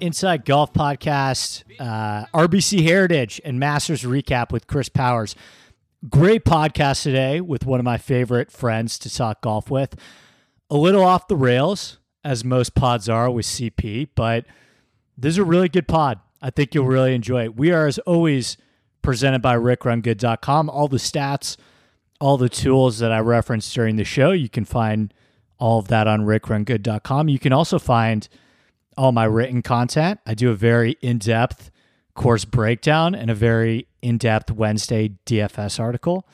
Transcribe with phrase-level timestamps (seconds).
[0.00, 5.36] Inside Golf Podcast, uh, RBC Heritage, and Masters Recap with Chris Powers.
[6.10, 9.94] Great podcast today with one of my favorite friends to talk golf with.
[10.70, 14.44] A little off the rails, as most pods are with CP, but
[15.16, 16.18] this is a really good pod.
[16.40, 17.56] I think you'll really enjoy it.
[17.56, 18.56] We are, as always,
[19.02, 20.68] presented by rickrungood.com.
[20.68, 21.56] All the stats,
[22.20, 25.14] all the tools that I referenced during the show, you can find
[25.62, 27.28] all of that on rickrungood.com.
[27.28, 28.28] You can also find
[28.98, 30.18] all my written content.
[30.26, 31.70] I do a very in depth
[32.14, 36.26] course breakdown and a very in depth Wednesday DFS article.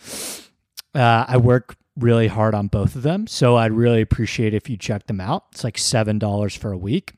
[0.95, 3.27] Uh, I work really hard on both of them.
[3.27, 5.45] So I'd really appreciate if you check them out.
[5.53, 7.13] It's like $7 for a week.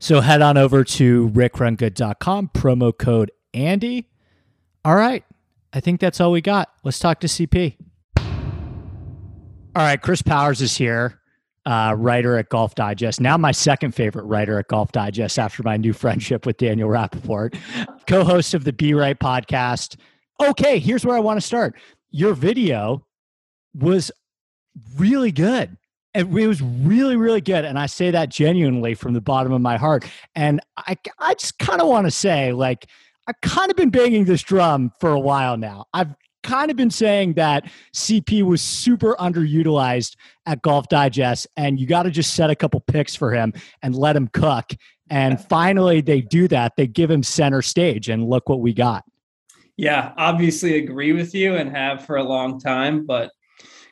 [0.00, 4.08] So head on over to rickrungood.com, promo code Andy.
[4.84, 5.24] All right.
[5.72, 6.72] I think that's all we got.
[6.82, 7.76] Let's talk to CP.
[9.76, 10.00] All right.
[10.00, 11.20] Chris Powers is here,
[11.66, 13.20] uh, writer at Golf Digest.
[13.20, 17.56] Now, my second favorite writer at Golf Digest after my new friendship with Daniel Rapaport,
[18.06, 19.96] co host of the Be Right podcast.
[20.40, 20.78] Okay.
[20.78, 21.74] Here's where I want to start.
[22.10, 23.06] Your video
[23.74, 24.10] was
[24.96, 25.76] really good.
[26.14, 27.64] And it was really, really good.
[27.64, 30.06] And I say that genuinely from the bottom of my heart.
[30.34, 32.86] And I, I just kind of want to say, like,
[33.26, 35.84] I've kind of been banging this drum for a while now.
[35.92, 41.86] I've kind of been saying that CP was super underutilized at Golf Digest, and you
[41.86, 44.72] got to just set a couple picks for him and let him cook.
[45.10, 46.76] And finally, they do that.
[46.76, 49.04] They give him center stage, and look what we got.
[49.76, 53.30] Yeah, obviously agree with you and have for a long time, but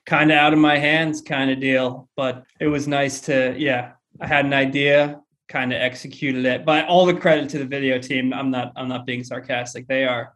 [0.05, 2.09] kind of out of my hands kind of deal.
[2.17, 6.65] But it was nice to, yeah, I had an idea, kind of executed it.
[6.65, 8.33] But all the credit to the video team.
[8.33, 9.87] I'm not, I'm not being sarcastic.
[9.87, 10.33] They are,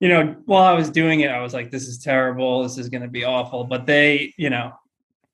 [0.00, 2.62] you know, while I was doing it, I was like, this is terrible.
[2.62, 3.64] This is going to be awful.
[3.64, 4.72] But they, you know,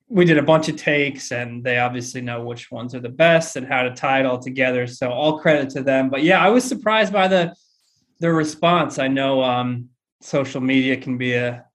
[0.09, 3.55] we did a bunch of takes and they obviously know which ones are the best
[3.55, 4.85] and how to tie it all together.
[4.85, 6.09] So all credit to them.
[6.09, 7.55] But yeah, I was surprised by the,
[8.19, 8.99] the response.
[8.99, 9.89] I know um,
[10.21, 11.65] social media can be a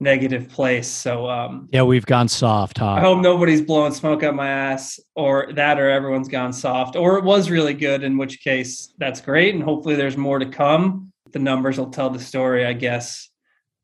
[0.00, 0.88] negative place.
[0.88, 2.78] So um, yeah, we've gone soft.
[2.78, 2.92] Huh?
[2.92, 7.18] I hope nobody's blowing smoke up my ass, or that, or everyone's gone soft, or
[7.18, 8.02] it was really good.
[8.02, 11.12] In which case, that's great, and hopefully, there's more to come.
[11.36, 13.28] The numbers will tell the story, I guess.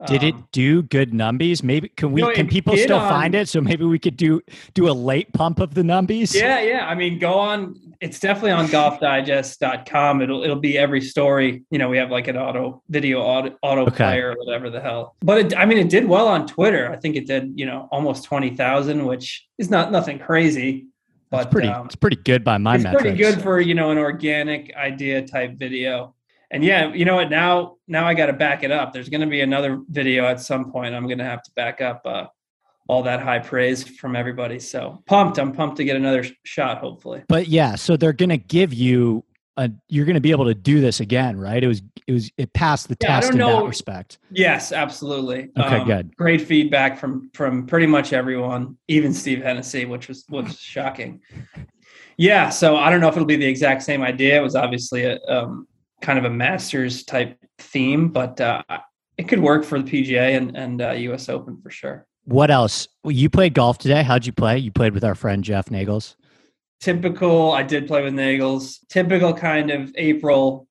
[0.06, 1.62] Did it Um, do good numbies?
[1.62, 3.46] Maybe can we can people still on- find it?
[3.46, 4.40] So maybe we could do
[4.72, 6.34] do a late pump of the numbies.
[6.34, 6.86] Yeah, yeah.
[6.88, 7.74] I mean, go on.
[8.00, 10.22] It's definitely on golfdigest.com.
[10.22, 11.62] It'll it'll be every story.
[11.70, 13.96] You know, we have like an auto video auto, auto Okay.
[13.96, 15.14] player or whatever the hell.
[15.20, 16.90] But it, I mean, it did well on Twitter.
[16.90, 17.52] I think it did.
[17.54, 20.86] You know, almost twenty thousand, which is not nothing crazy.
[21.30, 23.02] But it's pretty um, it's pretty good by my it's metrics.
[23.02, 26.14] pretty good for you know an organic idea type video.
[26.52, 27.30] And yeah, you know what?
[27.30, 28.92] Now, now I got to back it up.
[28.92, 30.94] There's going to be another video at some point.
[30.94, 32.26] I'm going to have to back up uh,
[32.88, 34.58] all that high praise from everybody.
[34.58, 35.38] So pumped!
[35.38, 36.78] I'm pumped to get another sh- shot.
[36.78, 39.24] Hopefully, But yeah, so they're gonna give you
[39.56, 41.62] a you're gonna be able to do this again, right?
[41.64, 44.18] It was it was it passed the Yeah, test in that respect.
[44.30, 45.48] yes, absolutely.
[45.56, 46.16] Um, Okay, good.
[46.16, 51.20] Great feedback from from pretty much everyone, even Steve Hennessey, which was was shocking.
[52.18, 54.36] Yeah, so I don't know if it'll be the exact same idea.
[54.36, 55.66] It was obviously a um,
[56.02, 58.62] kind of a Masters type theme, but uh,
[59.16, 61.28] it could work for the PGA and and uh, U.S.
[61.28, 62.06] Open for sure.
[62.24, 62.88] What else?
[63.02, 64.02] Well, you played golf today.
[64.02, 64.58] How'd you play?
[64.58, 66.14] You played with our friend Jeff Nagels.
[66.80, 67.52] Typical.
[67.52, 68.78] I did play with Nagels.
[68.88, 70.68] Typical kind of April.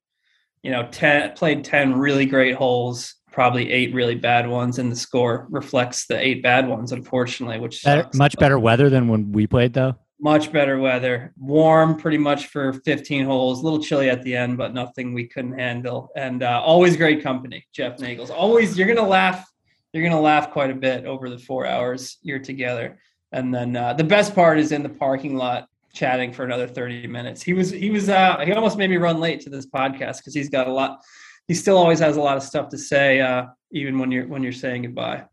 [0.64, 3.16] You know, ten played ten really great holes.
[3.32, 7.60] Probably eight really bad ones, and the score reflects the eight bad ones, unfortunately.
[7.60, 9.96] Which Better, much better weather than when we played, though.
[10.22, 11.34] Much better weather.
[11.38, 13.60] Warm, pretty much for 15 holes.
[13.60, 16.10] A little chilly at the end, but nothing we couldn't handle.
[16.16, 18.30] And uh, always great company, Jeff Nagels.
[18.30, 19.52] Always, you're gonna laugh.
[19.92, 23.00] You're gonna laugh quite a bit over the four hours you're together.
[23.32, 27.08] And then uh, the best part is in the parking lot chatting for another 30
[27.08, 27.42] minutes.
[27.42, 30.36] He was he was uh, he almost made me run late to this podcast because
[30.36, 31.00] he's got a lot.
[31.48, 34.44] He still always has a lot of stuff to say, uh, even when you're when
[34.44, 35.26] you're saying goodbye.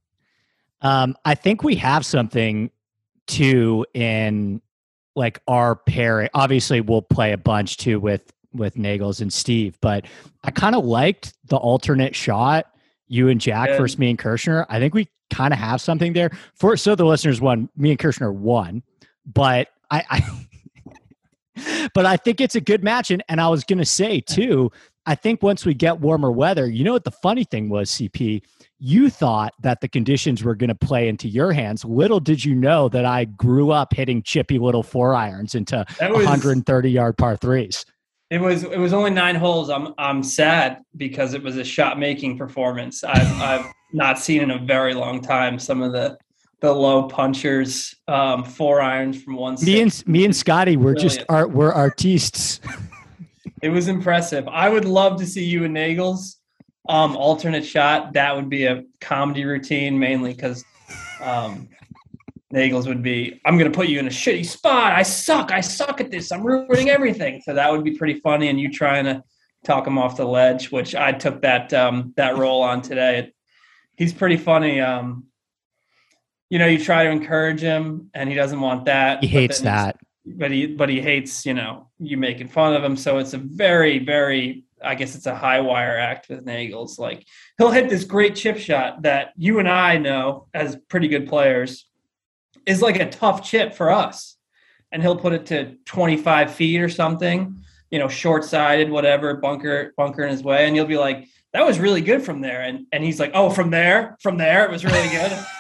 [0.81, 2.71] Um, I think we have something
[3.27, 4.63] too in
[5.19, 6.29] like our pairing.
[6.33, 10.07] Obviously, we'll play a bunch too with with Nagels and Steve, but
[10.45, 12.67] I kind of liked the alternate shot.
[13.07, 13.77] You and Jack Yeah.
[13.79, 14.65] versus me and Kirshner.
[14.69, 16.31] I think we kind of have something there.
[16.55, 18.83] For so the listeners won, me and Kirshner won,
[19.27, 20.23] but I, I
[21.95, 23.11] but I think it's a good match.
[23.11, 24.71] And and I was gonna say too,
[25.09, 28.43] I think once we get warmer weather, you know what the funny thing was, CP?
[28.79, 31.83] You thought that the conditions were going to play into your hands.
[31.83, 36.27] Little did you know that I grew up hitting chippy little four irons into was
[36.27, 37.87] 130 yard par threes.
[38.29, 39.71] It was it was only nine holes.
[39.71, 43.03] I'm I'm sad because it was a shot making performance.
[43.03, 45.59] I've I've not seen in a very long time.
[45.59, 46.19] Some of the
[46.61, 49.57] the low punchers, um, four irons from one.
[49.63, 52.61] Me and me and Scotty were just art we're artistes.
[53.63, 54.47] It was impressive.
[54.49, 56.37] I would love to see you and Nagels
[56.89, 58.13] um, alternate shot.
[58.15, 60.65] That would be a comedy routine, mainly because
[61.21, 61.69] um,
[62.53, 64.93] Nagels would be, I'm going to put you in a shitty spot.
[64.93, 65.53] I suck.
[65.53, 66.33] I suck at this.
[66.33, 67.43] I'm ruining everything.
[67.45, 68.49] So that would be pretty funny.
[68.49, 69.23] And you trying to
[69.65, 73.33] talk him off the ledge, which I took that um, that role on today.
[73.97, 74.81] He's pretty funny.
[74.81, 75.25] Um,
[76.49, 79.23] you know, you try to encourage him, and he doesn't want that.
[79.23, 79.99] He hates that.
[80.37, 82.97] But he but he hates you know you making fun of him.
[82.97, 86.99] So it's a very very i guess it's a high wire act with nagels.
[86.99, 87.27] Like
[87.57, 91.87] he'll hit this great chip shot that you and i know as pretty good players
[92.67, 94.37] is like a tough chip for us.
[94.91, 99.93] And he'll put it to 25 feet or something you know short sided whatever bunker
[99.97, 100.67] bunker in his way.
[100.67, 102.63] And you'll be like that was really good from there.
[102.63, 104.17] And and he's like oh from there?
[104.21, 104.65] From there?
[104.65, 105.33] It was really good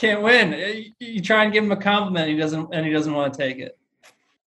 [0.00, 3.32] can't win you, try and give him a compliment he doesn't and he doesn't want
[3.32, 3.78] to take it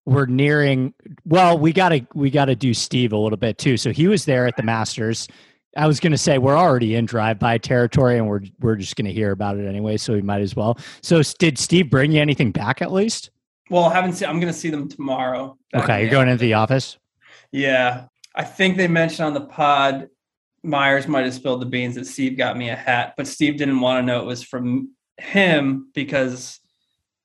[0.05, 0.93] We're nearing
[1.25, 3.77] well, we gotta we gotta do Steve a little bit too.
[3.77, 5.27] So he was there at the Masters.
[5.77, 9.11] I was gonna say we're already in drive by territory and we're we're just gonna
[9.11, 10.77] hear about it anyway, so we might as well.
[11.01, 13.29] So did Steve bring you anything back at least?
[13.69, 14.29] Well, I haven't seen.
[14.29, 15.57] I'm going to see them tomorrow.
[15.73, 16.97] Okay, you're going into the office?
[17.51, 20.09] Yeah, I think they mentioned on the pod.
[20.63, 23.79] Myers might have spilled the beans that Steve got me a hat, but Steve didn't
[23.79, 26.59] want to know it was from him because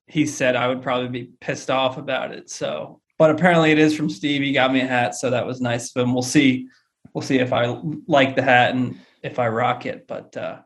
[0.07, 2.49] he said I would probably be pissed off about it.
[2.49, 4.41] So, but apparently it is from Steve.
[4.41, 6.13] He got me a hat, so that was nice of him.
[6.13, 6.67] We'll see.
[7.13, 10.07] We'll see if I like the hat and if I rock it.
[10.07, 10.59] But uh,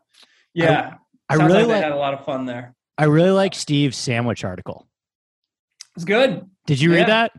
[0.54, 0.96] yeah,
[1.30, 2.76] I sounds really like they like had a lot of fun there.
[2.98, 4.88] I really like Steve's sandwich article.
[5.96, 6.46] It's good.
[6.66, 6.98] Did you Yeah.
[7.00, 7.32] read that?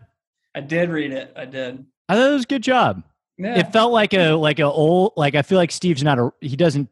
[0.55, 1.33] I did read it.
[1.37, 1.85] I did.
[2.09, 3.03] I thought it was a good job.
[3.39, 3.59] Yeah.
[3.59, 6.55] It felt like a like a old like I feel like Steve's not a he
[6.57, 6.89] doesn't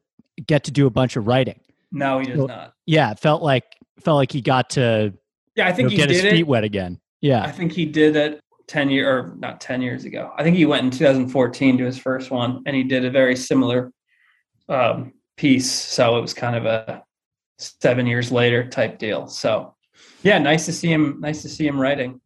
[0.46, 1.60] get to do a bunch of writing.
[1.92, 2.74] No, he does Well, not.
[2.86, 3.64] Yeah, it felt like
[4.00, 5.12] felt like he got to
[5.54, 6.46] Yeah, I you think know, he get his did feet it.
[6.46, 7.00] wet again.
[7.20, 10.32] Yeah, I think he did it 10 year or not 10 years ago.
[10.36, 13.36] I think he went in 2014 to his first one and he did a very
[13.36, 13.92] similar
[14.68, 15.70] um, piece.
[15.70, 17.02] So it was kind of a
[17.58, 19.26] seven years later type deal.
[19.28, 19.74] So
[20.22, 21.18] yeah, nice to see him.
[21.20, 22.20] Nice to see him writing.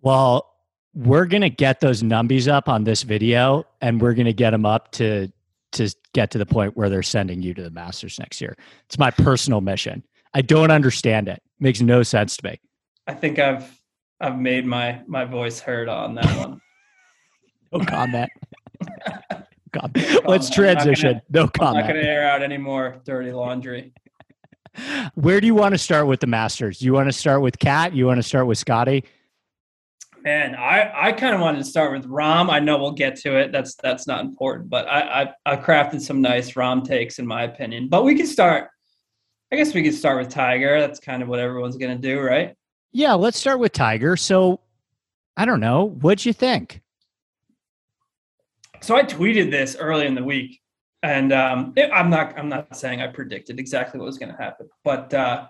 [0.00, 0.48] Well,
[0.94, 4.92] we're gonna get those numbies up on this video, and we're gonna get them up
[4.92, 5.30] to
[5.72, 8.56] to get to the point where they're sending you to the Masters next year.
[8.86, 10.02] It's my personal mission.
[10.34, 11.42] I don't understand it.
[11.60, 12.60] Makes no sense to me.
[13.06, 13.80] I think I've
[14.20, 16.60] I've made my my voice heard on that one.
[17.72, 18.30] No comment.
[19.72, 19.90] God.
[19.94, 20.06] Let's.
[20.14, 21.20] I'm gonna- transition.
[21.30, 21.78] No comment.
[21.78, 23.92] I'm not going to air out any more dirty laundry.
[25.14, 26.80] Where do you want to start with the Masters?
[26.80, 27.94] You want to start with Kat?
[27.94, 29.04] You want to start with Scotty?
[30.24, 32.48] Man, I, I kind of wanted to start with Rahm.
[32.48, 33.50] I know we'll get to it.
[33.50, 37.42] That's that's not important, but I, I I crafted some nice Rahm takes in my
[37.42, 37.88] opinion.
[37.88, 38.68] But we can start.
[39.52, 40.80] I guess we could start with Tiger.
[40.80, 42.54] That's kind of what everyone's gonna do, right?
[42.92, 44.16] Yeah, let's start with Tiger.
[44.16, 44.60] So,
[45.36, 45.86] I don't know.
[45.86, 46.82] What'd you think?
[48.80, 50.60] So I tweeted this early in the week,
[51.02, 54.40] and um, it- I'm not I'm not saying I predicted exactly what was going to
[54.40, 55.46] happen, but uh,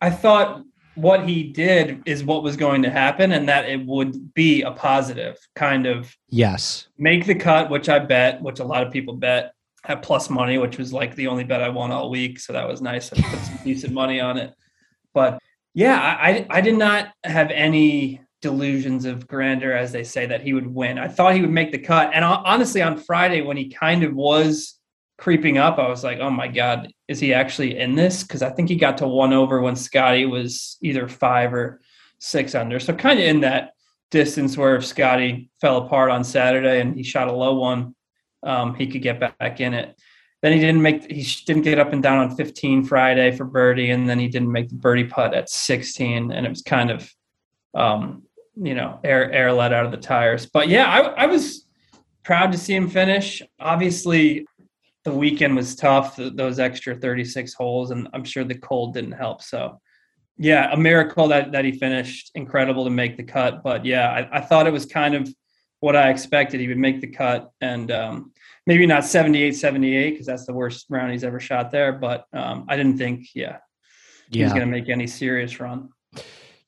[0.00, 0.62] I thought
[0.94, 4.70] what he did is what was going to happen, and that it would be a
[4.70, 6.88] positive kind of Yes.
[6.98, 9.52] make the cut, which I bet, which a lot of people bet
[9.86, 12.38] at plus money, which was like the only bet I won all week.
[12.38, 13.12] So that was nice.
[13.12, 14.54] I put some decent money on it.
[15.12, 15.38] But
[15.74, 20.42] yeah, I, I I did not have any delusions of grandeur, as they say, that
[20.42, 20.98] he would win.
[20.98, 22.10] I thought he would make the cut.
[22.14, 24.78] And honestly, on Friday, when he kind of was
[25.18, 28.22] creeping up, I was like, oh my God, is he actually in this?
[28.22, 31.80] Because I think he got to one over when Scotty was either five or
[32.18, 32.80] six under.
[32.80, 33.72] So kind of in that
[34.10, 37.94] distance where if Scotty fell apart on Saturday and he shot a low one,
[38.42, 39.98] um, he could get back in it.
[40.40, 43.90] Then he didn't make he didn't get up and down on 15 Friday for birdie,
[43.90, 47.10] and then he didn't make the birdie putt at 16, and it was kind of
[47.74, 50.44] um, you know air air let out of the tires.
[50.44, 51.66] But yeah, I, I was
[52.24, 53.42] proud to see him finish.
[53.58, 54.46] Obviously,
[55.04, 59.42] the weekend was tough; those extra 36 holes, and I'm sure the cold didn't help.
[59.42, 59.80] So
[60.36, 62.30] yeah, a miracle that that he finished.
[62.34, 65.32] Incredible to make the cut, but yeah, I, I thought it was kind of
[65.80, 66.60] what I expected.
[66.60, 68.32] He would make the cut, and um,
[68.66, 71.92] maybe not 78, 78 because that's the worst round he's ever shot there.
[71.92, 73.58] But um, I didn't think, yeah,
[74.30, 75.90] he was going to make any serious run.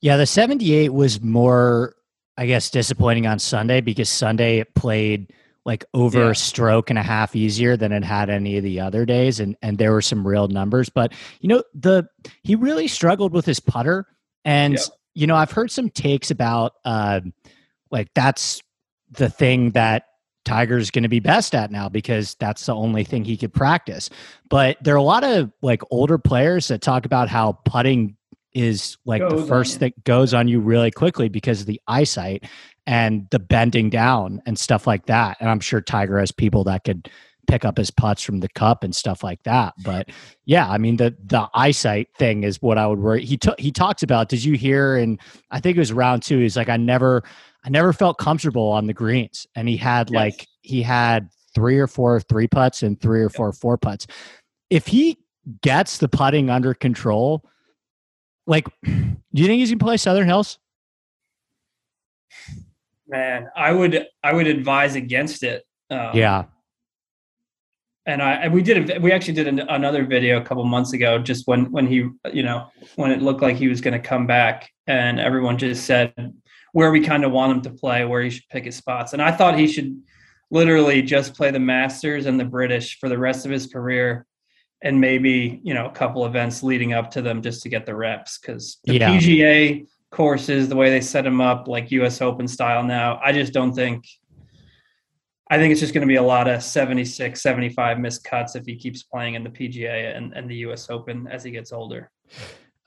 [0.01, 1.97] Yeah, the 78 was more,
[2.37, 5.33] I guess, disappointing on Sunday because Sunday it played
[5.67, 6.31] like over Yeah.
[6.31, 9.57] a stroke and a half easier than it had any of the other days, and
[9.61, 10.89] and there were some real numbers.
[10.89, 12.09] But you know, the
[12.43, 14.07] he really struggled with his putter,
[14.45, 14.81] and Yeah.
[15.15, 17.21] you know, I've heard some takes about uh,
[17.91, 18.63] like that's
[19.11, 20.05] the thing that
[20.45, 24.09] Tiger's going to be best at now because that's the only thing he could practice.
[24.49, 28.17] But there are a lot of like older players that talk about how putting
[28.57, 32.45] is like Goes the first thing goes on you really quickly because of the eyesight
[32.87, 35.37] and the bending down and stuff like that.
[35.41, 37.11] And I'm sure Tiger has people that could
[37.47, 39.75] pick up his putts from the cup and stuff like that.
[39.85, 40.09] But
[40.47, 43.25] yeah, I mean the the eyesight thing is what I would worry.
[43.27, 44.31] He took he talks about.
[44.31, 44.97] Did you hear?
[44.97, 45.21] And
[45.51, 46.39] I think it was round two.
[46.39, 47.23] He's like, I never
[47.63, 50.17] I never felt comfortable on the greens, and he had Yes.
[50.17, 54.07] like he had three or four three putts and three or four four putts.
[54.71, 55.19] If he
[55.63, 57.45] gets the putting under control,
[58.47, 58.93] like, do
[59.33, 60.59] you think he's gonna play Southern Hills?
[63.09, 65.65] Man, I would I would advise against it.
[65.91, 66.45] Um, Yeah,
[68.07, 70.93] and I and we did a, we actually did an, another video a couple months
[70.93, 74.09] ago, just when when he you know when it looked like he was going to
[74.09, 76.15] come back, and everyone just said
[76.73, 79.21] where we kind of want him to play, where he should pick his spots, and
[79.21, 80.01] I thought he should
[80.51, 84.25] literally just play the Masters and the British for the rest of his career,
[84.83, 87.95] and maybe you know a couple events leading up to them just to get the
[87.95, 89.11] reps because the Yeah.
[89.11, 92.21] PGA courses, the way they set them up, like U.S.
[92.21, 94.07] Open style now, I just don't think.
[95.49, 98.67] I think it's just going to be a lot of 76, 75 missed cuts if
[98.67, 102.11] he keeps playing in the PGA and, and the US Open as he gets older.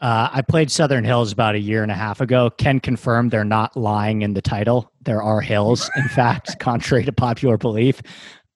[0.02, 2.50] Uh, I played Southern Hills about a year and a half ago.
[2.50, 4.92] Can confirm they're not lying in the title.
[5.04, 8.02] There are hills, in fact, contrary to popular belief.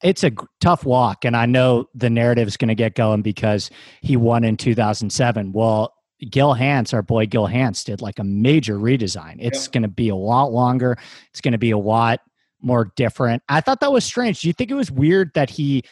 [0.03, 3.69] It's a tough walk, and I know the narrative is going to get going because
[4.01, 5.53] he won in 2007.
[5.53, 5.93] Well,
[6.29, 9.37] Gil Hanse, our boy Gil Hanse, did like a major redesign.
[9.39, 9.71] It's Yep.
[9.71, 10.97] going to be a lot longer.
[11.29, 12.19] It's going to be a lot
[12.61, 13.43] more different.
[13.49, 14.41] I thought that was strange.
[14.41, 15.83] Do you think it was weird that he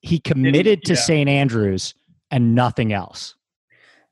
[0.00, 1.00] he committed to yeah.
[1.00, 1.28] St.
[1.28, 1.94] Andrews
[2.30, 3.34] and nothing else?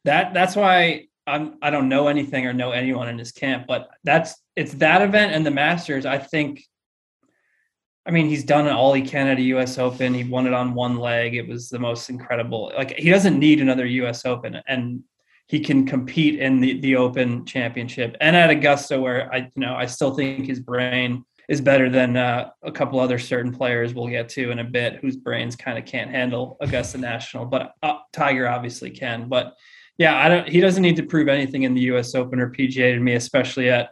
[0.04, 3.88] That that's why I'm I don't know anything or know anyone in his camp, but
[4.04, 6.06] that's it's that event and the Masters.
[6.06, 6.64] I think
[8.06, 10.14] I mean he's done all he can at a US Open.
[10.14, 11.34] He won it on one leg.
[11.34, 12.72] It was the most incredible.
[12.76, 15.02] Like he doesn't need another US Open and
[15.48, 19.74] he can compete in the, the Open Championship and at Augusta, where I you know
[19.74, 24.08] I still think his brain is better than uh, a couple other certain players we'll
[24.08, 27.46] get to in a bit, whose brains kind of can't handle Augusta National.
[27.46, 29.28] But uh, Tiger obviously can.
[29.28, 29.54] But
[29.98, 30.48] yeah, I don't.
[30.48, 32.14] He doesn't need to prove anything in the U.S.
[32.14, 33.90] Open or PGA to me, especially at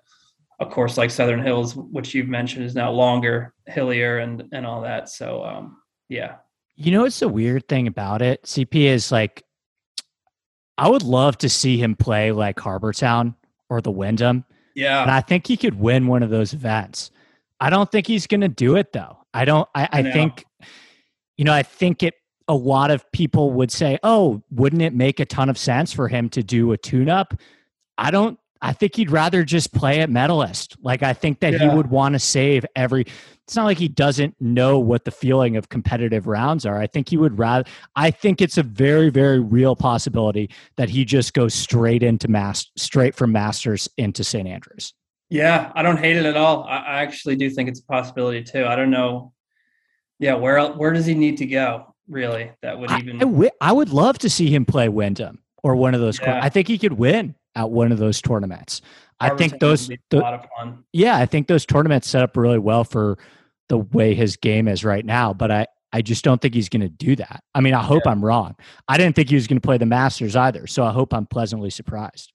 [0.61, 4.81] a course like Southern Hills, which you've mentioned is now longer, hillier, and and all
[4.83, 5.09] that.
[5.09, 6.37] So um, yeah,
[6.77, 8.43] You know it's the weird thing about it?
[8.45, 9.43] CP is like,
[10.79, 13.35] I would love to see him play like Harbour Town
[13.69, 14.45] or the Wyndham,
[14.75, 17.11] yeah, and I think he could win one of those events.
[17.61, 19.19] I don't think he's going to do it though.
[19.33, 19.69] I don't.
[19.75, 20.45] I, I I think,
[21.37, 22.15] you know, I think it.
[22.47, 26.09] A lot of people would say, "Oh, wouldn't it make a ton of sense for
[26.09, 27.35] him to do a tune-up?"
[27.97, 28.39] I don't.
[28.65, 30.77] I think he'd rather just play at Medalist.
[30.83, 33.03] Like I think that he would want to save every.
[33.43, 36.81] It's not like he doesn't know what the feeling of competitive rounds are.
[36.81, 37.69] I think he would rather.
[37.95, 42.71] I think it's a very, very real possibility that he just goes straight into mass,
[42.75, 44.49] straight from Masters into St.
[44.49, 44.95] Andrews.
[45.29, 45.71] yeah.
[45.75, 46.65] I don't hate it at all.
[46.65, 48.65] I, I actually do think it's a possibility too.
[48.65, 49.35] I don't know.
[50.19, 51.95] Yeah, where where does he need to go?
[52.09, 53.51] Really, that would I, even.
[53.61, 56.19] I would love to see him play Wyndham or one of those.
[56.19, 56.41] Yeah.
[56.43, 58.81] I think he could win at one of those tournaments.
[59.21, 59.89] I think those.
[59.89, 60.85] would be tho- a lot of fun.
[60.93, 63.19] yeah, I think those tournaments set up really well for
[63.69, 65.33] the way his game is right now.
[65.33, 67.43] But I, I just don't think he's going to do that.
[67.55, 68.57] I mean, I hope I'm wrong.
[68.89, 70.67] I didn't think he was going to play the Masters either.
[70.67, 72.33] So I hope I'm pleasantly surprised.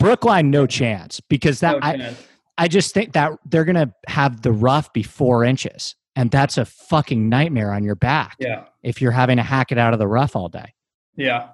[0.00, 2.16] Brookline, no chance because that No I.
[2.58, 6.58] I just think that they're going to have the rough be four inches, and that's
[6.58, 9.98] a fucking nightmare on your back yeah, if you're having to hack it out of
[9.98, 10.74] the rough all day.
[11.16, 11.48] yeah.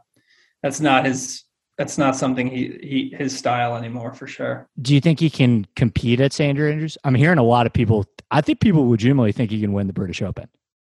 [0.62, 1.45] That's not his.
[1.78, 4.68] That's not something he he his style anymore for sure.
[4.82, 6.58] Do you think he can compete at St.
[6.58, 6.99] Andrews?
[7.04, 8.04] I'm hearing a lot of people.
[8.32, 10.49] I think people would generally think he can win the British Open.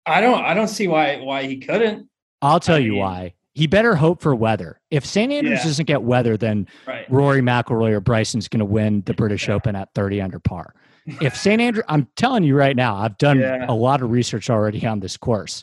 [0.06, 0.42] I don't.
[0.44, 2.08] I don't see why why he couldn't.
[2.40, 3.34] I'll tell you mean- why.
[3.54, 4.80] He better hope for weather.
[4.90, 5.32] If St.
[5.32, 5.64] Andrews Yeah.
[5.64, 7.10] doesn't get weather, then Right.
[7.10, 9.54] Rory McIlroy or Bryson's going to win the British Yeah.
[9.54, 10.74] Open at 30 under par.
[11.22, 11.58] If St.
[11.62, 13.64] Andrew, I'm telling you right now, I've done Yeah.
[13.66, 15.62] a lot of research already on this course.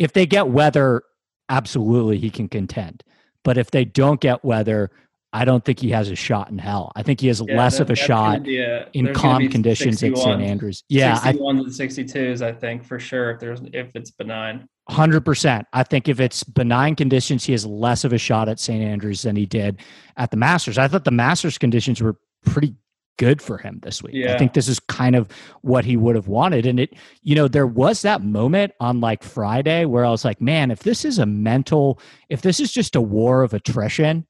[0.00, 1.02] If they get weather,
[1.48, 3.04] absolutely he can contend.
[3.44, 4.90] But if they don't get weather,
[5.32, 6.92] I don't think he has a shot in hell.
[6.94, 10.02] I think he has Yeah, less that- of a shot a- uh, in calm conditions
[10.02, 10.42] at St.
[10.42, 10.84] Andrews.
[10.88, 13.30] Yeah, I 61 and 62s, I think, for sure.
[13.30, 14.68] If there's if it's benign.
[14.90, 15.66] Hundred percent.
[15.72, 18.82] I think if it's benign conditions, he has less of a shot at St.
[18.82, 19.80] Andrews than he did
[20.16, 20.76] at the Masters.
[20.76, 22.74] I thought the Masters conditions were pretty
[23.18, 24.26] good for him this week.
[24.26, 25.28] I think this is kind of
[25.60, 26.66] what he would have wanted.
[26.66, 30.40] And it, you know, there was that moment on like Friday where I was like,
[30.40, 34.26] man, if this is a mental, if this is just a war of attrition,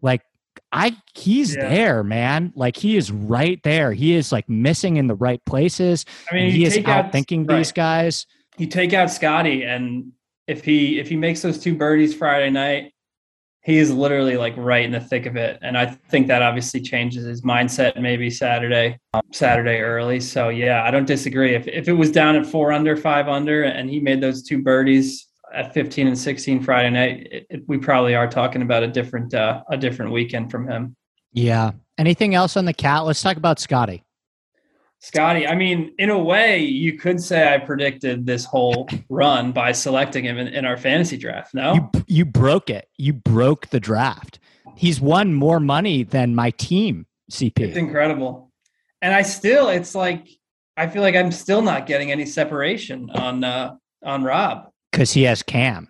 [0.00, 0.22] like
[0.70, 1.68] I he's Yeah.
[1.68, 2.52] there, man.
[2.54, 3.92] Like he is right there.
[3.92, 6.04] He is like missing in the right places.
[6.30, 8.26] I mean, he is out- outthinking these guys.
[8.58, 10.12] you take out Scotty, and
[10.46, 12.91] if he if he makes those two birdies Friday night,
[13.62, 15.58] he is literally like right in the thick of it.
[15.62, 20.18] And I think that obviously changes his mindset maybe Saturday, um, Saturday early.
[20.20, 21.54] So yeah, I don't disagree.
[21.54, 24.62] If if it was down at four under, five under, and he made those two
[24.62, 28.88] birdies at 15 and 16 Friday night, it, it, we probably are talking about a
[28.88, 30.96] different uh, a different weekend from him.
[31.32, 31.72] Yeah.
[31.98, 33.04] Anything else on the cat?
[33.04, 34.02] Let's talk about Scotty.
[35.02, 39.72] Scotty, I mean, in a way, you could say I predicted this whole run by
[39.72, 41.54] selecting him in, in our fantasy draft.
[41.54, 42.88] No, You you broke it.
[42.98, 44.38] You broke the draft.
[44.76, 47.58] He's won more money than my team, CP.
[47.58, 48.52] it's incredible.
[49.02, 50.28] And I still, it's like
[50.76, 54.68] I feel like I'm still not getting any separation on uh on Rob.
[54.92, 55.88] Because he has Cam.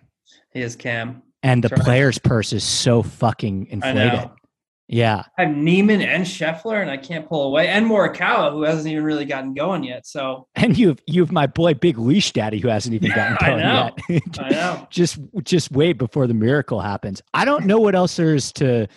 [0.53, 1.21] He has Cam.
[1.43, 1.85] And the That's right.
[1.85, 4.29] player's purse is so fucking inflated.
[4.87, 5.23] Yeah.
[5.37, 9.03] I have Niemann and Scheffler, and I can't pull away, and Morikawa, who hasn't even
[9.03, 10.05] really gotten going yet.
[10.05, 13.59] So And you've you've my boy Big Leash Daddy who hasn't even gotten I going
[13.61, 13.89] know.
[14.09, 14.21] yet.
[14.39, 14.87] I know.
[14.91, 17.21] just just wait before the miracle happens.
[17.33, 18.87] I don't know what else there is to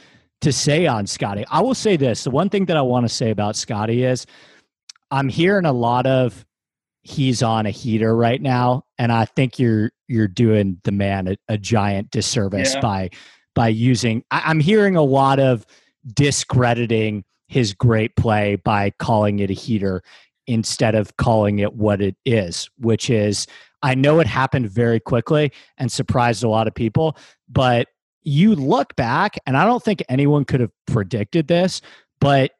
[0.42, 1.44] to say on Scotty.
[1.50, 4.26] I will say this: the one thing that I want to say about Scotty is
[5.10, 6.44] I'm hearing a lot of
[7.02, 11.36] he's on a heater right now, and I think you're you're doing the man a,
[11.48, 12.80] a giant disservice Yeah.
[12.80, 13.10] by
[13.56, 14.22] by using.
[14.30, 15.66] I, I'm hearing a lot of
[16.14, 20.02] discrediting his great play by calling it a heater
[20.46, 23.48] instead of calling it what it is, which is
[23.82, 27.16] I know it happened very quickly and surprised a lot of people,
[27.48, 27.88] but
[28.22, 31.80] you look back and I don't think anyone could have predicted this,
[32.20, 32.52] but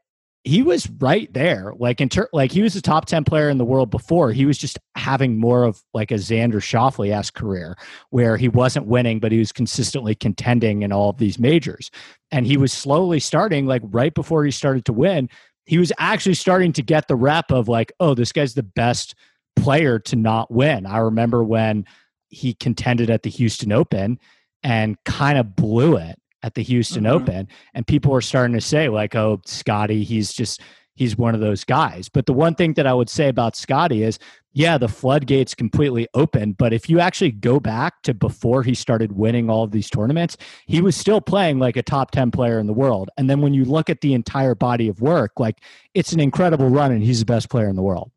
[0.47, 1.73] he was right there.
[1.77, 4.31] Like in ter- like he was a top 10 player in the world before.
[4.31, 7.77] He was just having more of like a Xander Schauffele esque career
[8.11, 11.91] where he wasn't winning, but he was consistently contending in all of these majors.
[12.31, 15.29] And he was slowly starting like right before he started to win.
[15.65, 19.17] He was actually starting to get the rep of like, oh, this guy's the best
[19.57, 20.87] player to not win.
[20.87, 21.87] I remember when
[22.29, 24.21] he contended at the Houston Open
[24.63, 27.11] and kind of blew it at the Houston Mhm.
[27.11, 27.49] Open.
[27.75, 30.63] And people were starting to say, like, oh, Scotty, he's just,
[30.95, 32.09] he's one of those guys.
[32.09, 34.21] But the one thing that I would say about Scotty is,
[34.53, 36.53] yeah, the floodgates completely open.
[36.53, 40.37] But if you actually go back to before he started winning all of these tournaments,
[40.67, 43.11] he was still playing like a top 10 player in the world.
[43.19, 45.59] And then when you look at the entire body of work, like
[45.95, 48.13] it's an incredible run and he's the best player in the world.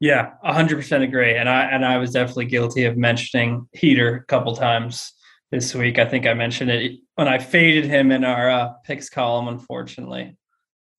[0.00, 1.36] Yeah, hundred percent agree.
[1.36, 5.12] And I and I was definitely guilty of mentioning Heater a couple times
[5.50, 5.98] this week.
[5.98, 10.36] I think I mentioned it when I faded him in our uh, picks column, unfortunately.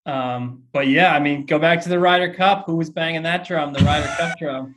[0.06, 2.64] Um, but yeah, I mean, go back to the Ryder Cup.
[2.66, 3.72] Who was banging that drum?
[3.72, 4.74] The Ryder Cup drum.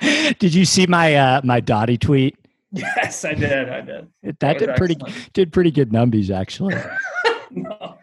[0.38, 2.36] did you see my uh my Dottie tweet?
[2.72, 3.68] Yes, I did.
[3.68, 4.08] I did.
[4.40, 5.32] That was did pretty excellent.
[5.32, 6.76] did pretty good numbies actually.
[7.50, 7.96] no.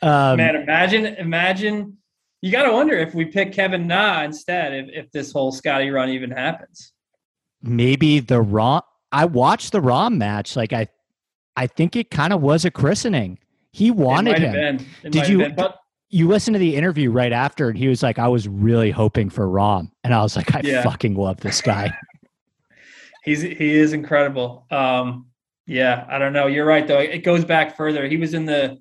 [0.00, 1.96] Um, Man, imagine, imagine.
[2.40, 5.90] You got to wonder if we pick Kevin Na instead, if, if this whole Scotty
[5.90, 6.92] run even happens.
[7.62, 8.82] maybe the Rahm.
[9.12, 10.56] I watched the Rahm match.
[10.56, 10.88] Like I,
[11.56, 13.38] I think it kind of was a christening.
[13.72, 14.80] He wanted him.
[15.04, 15.76] It Did you- but
[16.10, 19.28] You listened to the interview right after, and he was like, "I was really hoping
[19.28, 20.82] for Rahm," and I was like, "I Yeah.
[20.82, 21.92] fucking love this guy."
[23.24, 24.64] He's he is incredible.
[24.70, 25.26] Um,
[25.66, 26.46] yeah, I don't know.
[26.46, 26.98] You're right though.
[27.00, 28.06] It goes back further.
[28.08, 28.78] He was in the.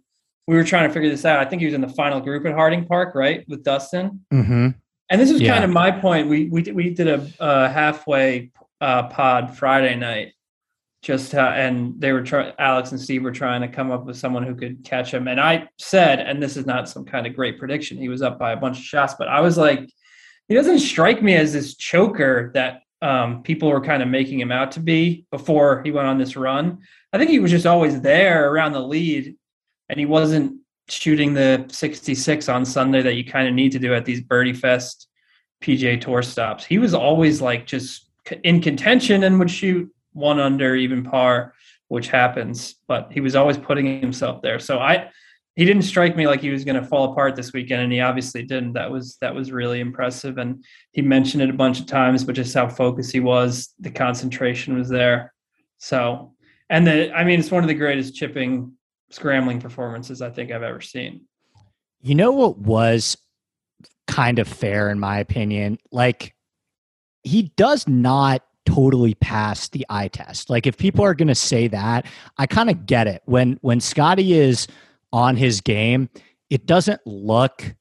[0.47, 1.39] We were trying to figure this out.
[1.39, 4.21] I think he was in the final group at Harding Park, right, with Dustin.
[4.31, 4.69] hmm
[5.09, 5.51] And this is Yeah.
[5.51, 6.29] kind of my point.
[6.29, 10.33] We we we did a uh, halfway uh, pod Friday night,
[11.01, 12.53] just uh, and they were trying.
[12.59, 15.27] Alex and Steve were trying to come up with someone who could catch him.
[15.27, 17.97] And I said, and this is not some kind of great prediction.
[17.97, 19.89] He was up by a bunch of shots, but I was like,
[20.47, 24.51] he doesn't strike me as this choker that um, people were kind of making him
[24.51, 26.79] out to be before he went on this run.
[27.13, 29.35] I think he was just always there around the lead,
[29.89, 33.93] and he wasn't shooting the 66 on Sunday that you kind of need to do
[33.93, 35.07] at these Birdie Fest
[35.61, 36.65] PJ Tour stops.
[36.65, 38.06] He was always like just
[38.43, 41.53] in contention and would shoot one under even par,
[41.87, 44.59] which happens, but he was always putting himself there.
[44.59, 45.09] So I
[45.55, 47.99] he didn't strike me like he was going to fall apart this weekend and he
[47.99, 48.73] obviously didn't.
[48.73, 52.35] That was that was really impressive and he mentioned it a bunch of times but
[52.35, 55.33] just how focused he was, the concentration was there.
[55.79, 56.33] So
[56.69, 58.73] and the I mean it's one of the greatest chipping
[59.09, 61.21] scrambling performances I think I've ever seen.
[62.01, 63.17] You know what was
[64.05, 65.79] kind of fair in my opinion?
[65.91, 66.35] Like
[67.27, 70.49] he does not totally pass the eye test.
[70.49, 72.05] Like if people are going to say that,
[72.37, 73.21] I kind of get it.
[73.25, 74.67] When when Scotty is
[75.13, 76.09] on his game,
[76.49, 77.75] it doesn't look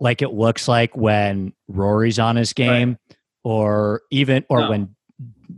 [0.00, 2.98] like it looks like when Rory's on his game
[3.44, 4.70] or even or No.
[4.70, 4.94] when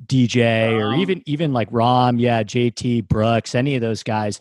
[0.07, 1.01] DJ or um.
[1.01, 4.41] even even like Rahm, yeah, JT, Brooks, any of those guys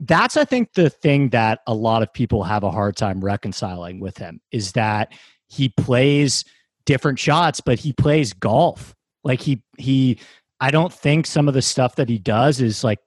[0.00, 4.00] that's I think the thing that a lot of people have a hard time reconciling
[4.00, 5.12] with him is that
[5.46, 6.44] he plays
[6.84, 8.94] different shots, but he plays golf.
[9.24, 10.18] Like he he
[10.60, 12.98] I don't think some of the stuff that he does is like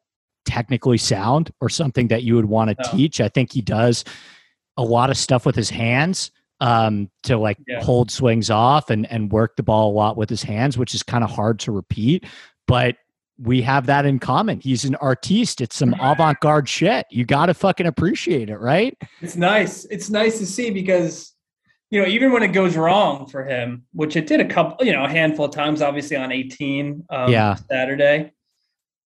[0.46, 2.98] technically sound or something that you would want to No.
[2.98, 3.22] teach.
[3.22, 4.04] I think he does
[4.78, 7.84] a lot of stuff with his hands um, to like Yeah.
[7.84, 11.04] hold swings off and and work the ball a lot with his hands, which is
[11.04, 12.26] kind of hard to repeat.
[12.68, 12.96] But
[13.40, 14.60] we have that in common.
[14.60, 15.60] He's an artiste.
[15.60, 17.08] It's some avant-garde shit.
[17.10, 18.96] You got to fucking appreciate it, right?
[19.22, 19.86] It's nice.
[19.86, 21.33] It's nice to see because,
[21.94, 24.92] you know, even when it goes wrong for him, which it did a couple, you
[24.94, 27.56] know, a handful of times, obviously on 18 um, Yeah.
[27.70, 28.32] Saturday,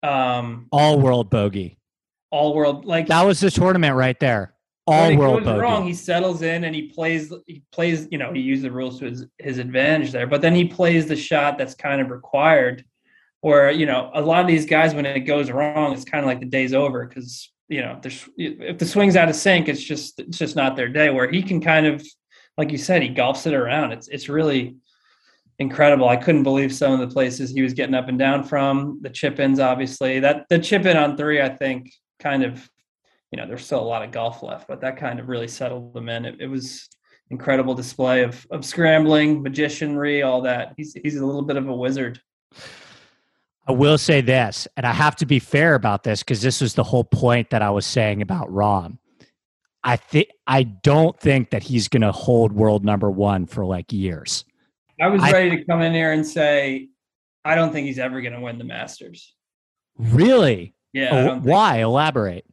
[0.03, 1.79] um, All world bogey.
[2.29, 4.53] all world like That was the tournament right there.
[4.85, 5.59] All world goes bogey.
[5.61, 7.33] wrong, he settles in and he plays.
[7.47, 8.07] He plays.
[8.11, 11.07] You know, he used the rules to his, his advantage there, but then he plays
[11.07, 12.85] the shot that's kind of required.
[13.41, 16.27] Where you know, a lot of these guys, when it goes wrong, it's kind of
[16.27, 19.81] like the day's over because you know, there's if the swing's out of sync, it's
[19.81, 21.09] just it's just not their day.
[21.09, 22.05] Where he can kind of,
[22.57, 23.91] like you said, he golfs it around.
[23.91, 24.77] It's it's really
[25.59, 26.07] incredible.
[26.07, 28.99] I couldn't believe some of the places he was getting up and down from.
[29.01, 32.69] The chip ins, obviously, that the chip in on three, I think, kind of
[33.31, 35.93] you know, there's still a lot of golf left, but that kind of really settled
[35.93, 36.25] them in.
[36.25, 36.87] It, it was
[37.31, 40.73] incredible display of of scrambling, magicianry, all that.
[40.77, 42.21] He's he's a little bit of a wizard.
[43.67, 46.75] I will say this, and I have to be fair about this because this was
[46.75, 48.99] the whole point that I was saying about Rahm.
[49.87, 53.93] I think I don't think that he's going to hold world number one for like
[53.93, 54.43] years.
[54.99, 56.89] I was I- ready to come in here and say,
[57.45, 59.33] I don't think he's ever going to win the Masters.
[59.97, 60.73] Really?
[60.91, 61.77] Yeah, Oh, why?
[61.81, 62.45] Elaborate.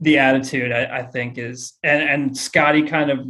[0.00, 3.20] the attitude I, I think is, and and Scotty kind of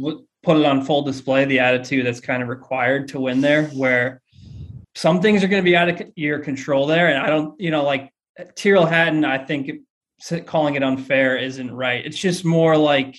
[0.41, 1.45] put it on full display.
[1.45, 4.21] The attitude that's kind of required to win there, where
[4.95, 7.69] some things are going to be out of your control there, and I don't, you
[7.69, 8.11] know, like
[8.55, 9.23] Tyrrell Hatton.
[9.25, 9.69] I think
[10.45, 12.05] calling it unfair isn't right.
[12.05, 13.17] It's just more like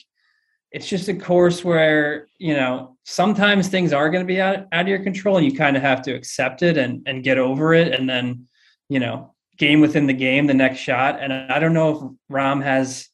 [0.71, 4.83] it's just a course where you know sometimes things are going to be out, out
[4.83, 7.75] of your control, and you kind of have to accept it and and get over
[7.75, 8.47] it, and then
[8.89, 11.21] you know game within the game, the next shot.
[11.21, 13.09] And I don't know if Rahm has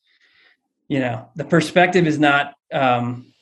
[0.91, 3.33] you know the perspective is not um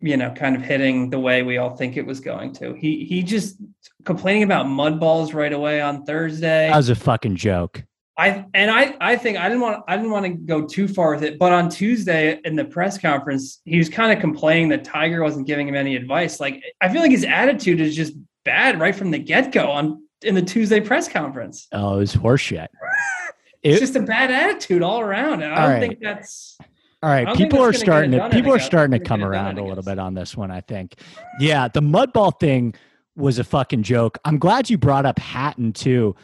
[0.00, 3.04] you know kind of hitting the way we all think it was going to he
[3.04, 3.56] he just
[4.04, 7.82] complaining about mud balls right away on thursday That was a fucking joke.
[8.18, 11.12] I and i i think i didn't want i didn't want to go too far
[11.14, 14.84] with it but on tuesday in the press conference he was kind of complaining that
[14.84, 18.80] tiger wasn't giving him any advice like i feel like his attitude is just bad
[18.80, 22.68] right from the get-go on in the tuesday press conference Oh, it was horseshit.
[23.62, 25.80] it's It- just a bad attitude all around and i don't right.
[25.80, 26.56] think that's
[27.02, 29.28] All right, I don't think people are starting to people are starting to come get
[29.28, 30.50] around a little bit on this one.
[30.50, 30.94] I think,
[31.38, 32.74] yeah, the mudball thing
[33.16, 34.18] was a fucking joke.
[34.24, 36.16] I'm glad you brought up Hatton too.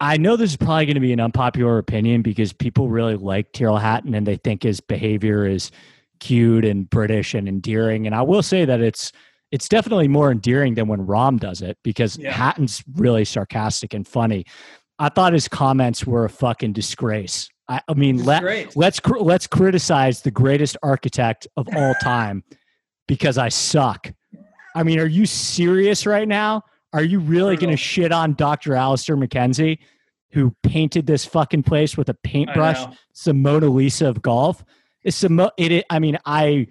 [0.00, 3.52] I know this is probably going to be an unpopular opinion because people really like
[3.52, 5.70] Tyrrell Hatton and they think his behavior is
[6.20, 8.06] cute and British and endearing.
[8.06, 9.12] And I will say that it's
[9.52, 12.32] it's definitely more endearing than when Rahm does it because Yeah.
[12.32, 14.44] Hatton's really sarcastic and funny.
[14.98, 17.48] I thought his comments were a fucking disgrace.
[17.68, 18.76] I, I mean, let, Disgrace.
[18.76, 22.44] let's cr- let's criticize the greatest architect of all time
[23.08, 24.12] because I suck.
[24.76, 26.62] I mean, are you serious right now?
[26.92, 28.74] Are you really going to shit on Dr.
[28.74, 29.78] Alister MacKenzie,
[30.32, 32.84] who painted this fucking place with a paintbrush?
[33.10, 34.64] It's the Mona Lisa of golf.
[35.02, 35.84] It's the mo- it.
[35.88, 36.66] I mean, I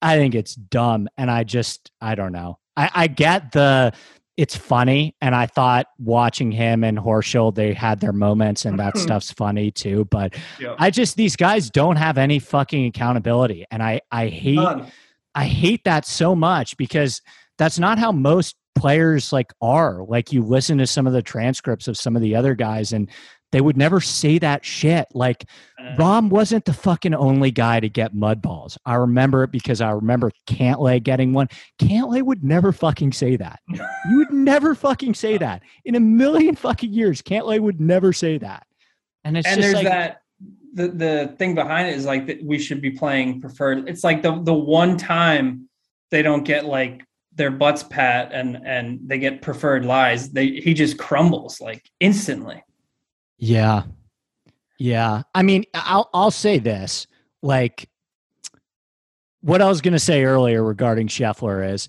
[0.00, 2.58] I think it's dumb, and I just I don't know.
[2.76, 3.92] I, I get the
[4.36, 8.96] it's funny, and I thought watching him and Horschel, they had their moments, and that
[8.98, 10.06] stuff's funny too.
[10.06, 10.34] But.
[10.78, 14.90] I just these guys don't have any fucking accountability, and I I hate None.
[15.34, 17.22] I hate that so much because
[17.58, 20.04] that's not how most players like are.
[20.04, 23.08] Like you listen to some of the transcripts of some of the other guys and
[23.52, 25.06] they would never say that shit.
[25.12, 25.44] Like
[25.78, 28.78] Uh, Rahm wasn't the fucking only guy to get mud balls.
[28.86, 31.48] I remember it because I remember Cantlay getting one.
[31.78, 33.60] Cantlay would never fucking say that.
[34.10, 35.62] You would never fucking say that.
[35.84, 38.66] In a million fucking years, Cantlay would never say that.
[39.22, 40.22] And it's and just there's like that
[40.74, 43.88] the the thing behind it is like that we should be playing preferred.
[43.88, 45.68] It's like the the one time
[46.10, 47.04] they don't get like
[47.34, 52.62] their butts pat and and they get preferred lies, they he just crumbles like instantly.
[53.38, 53.84] Yeah.
[54.78, 55.22] Yeah.
[55.34, 57.06] I mean, I'll I'll say this.
[57.42, 57.88] Like
[59.40, 61.88] what I was going to say earlier regarding Scheffler is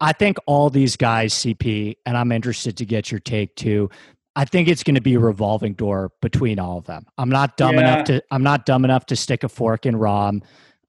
[0.00, 3.90] I think all these guys CP and I'm interested to get your take too.
[4.34, 7.04] I think it's going to be a revolving door between all of them.
[7.18, 7.80] I'm not dumb Yeah.
[7.80, 10.42] enough to I'm not dumb enough to stick a fork in Rahm.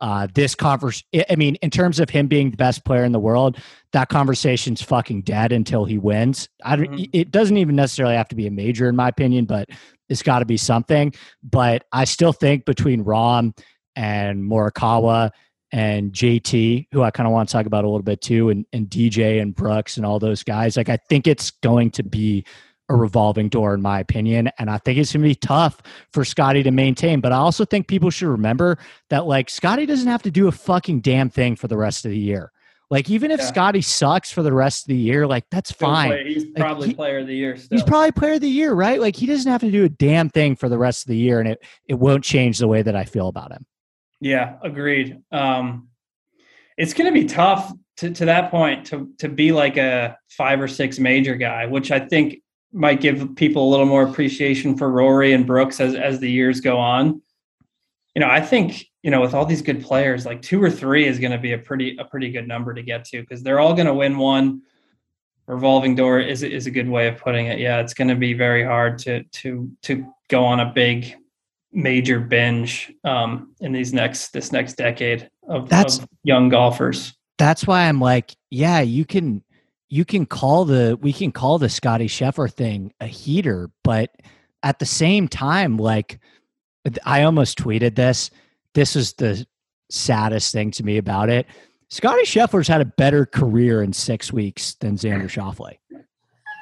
[0.03, 3.21] Uh, this converse, I mean, in terms of him being the best player in the
[3.21, 3.57] world,
[3.93, 6.49] that conversation's fucking dead until he wins.
[6.65, 7.09] I don't, Mhm.
[7.13, 9.69] It doesn't even necessarily have to be a major, in my opinion, but
[10.09, 11.13] it's got to be something.
[11.41, 13.57] But I still think between Rahm
[13.95, 15.31] and Morikawa
[15.71, 18.65] and JT, who I kind of want to talk about a little bit too, and,
[18.73, 22.45] and DJ and Brooks and all those guys, like I think it's going to be
[22.89, 24.49] a revolving door, in my opinion.
[24.59, 27.21] And I think it's going to be tough for Scotty to maintain.
[27.21, 28.77] But I also think people should remember
[29.09, 32.11] that, like, Scotty doesn't have to do a fucking damn thing for the rest of
[32.11, 32.51] the year.
[32.89, 33.45] Like, even if Yeah.
[33.45, 36.09] Scotty sucks for the rest of the year, like, that's fine.
[36.09, 37.77] play- He's probably he- player of the year still.
[37.77, 38.99] He's probably player of the year, right?
[38.99, 41.39] Like, he doesn't have to do a damn thing for the rest of the year,
[41.39, 43.65] and it, it won't change the way that I feel about him.
[44.19, 45.17] Yeah, agreed.
[45.31, 45.87] Um,
[46.77, 50.59] it's going to be tough to, to that point to to be like a five
[50.61, 52.42] or six major guy, which I think
[52.73, 56.59] might give people a little more appreciation for Rory and Brooks as as the years
[56.59, 57.21] go on.
[58.15, 61.05] You know, I think you know with all these good players, like two or three
[61.07, 63.59] is going to be a pretty a pretty good number to get to because they're
[63.59, 64.61] all going to win one.
[65.47, 67.59] Revolving door is is a good way of putting it.
[67.59, 71.15] Yeah, it's going to be very hard to to to go on a big
[71.73, 77.13] major binge um, in these next this next decade of, That's- of young golfers.
[77.39, 79.43] That's why I'm like, yeah, you can
[79.93, 84.09] you can call the we can call the Scotty Scheffler thing a heater, but
[84.63, 86.19] at the same time, like
[87.05, 88.31] I almost tweeted this.
[88.73, 89.45] This is the
[89.91, 91.45] saddest thing to me about it.
[91.91, 95.77] Scotty Scheffler's had a better career in six weeks than Xander Schauffele.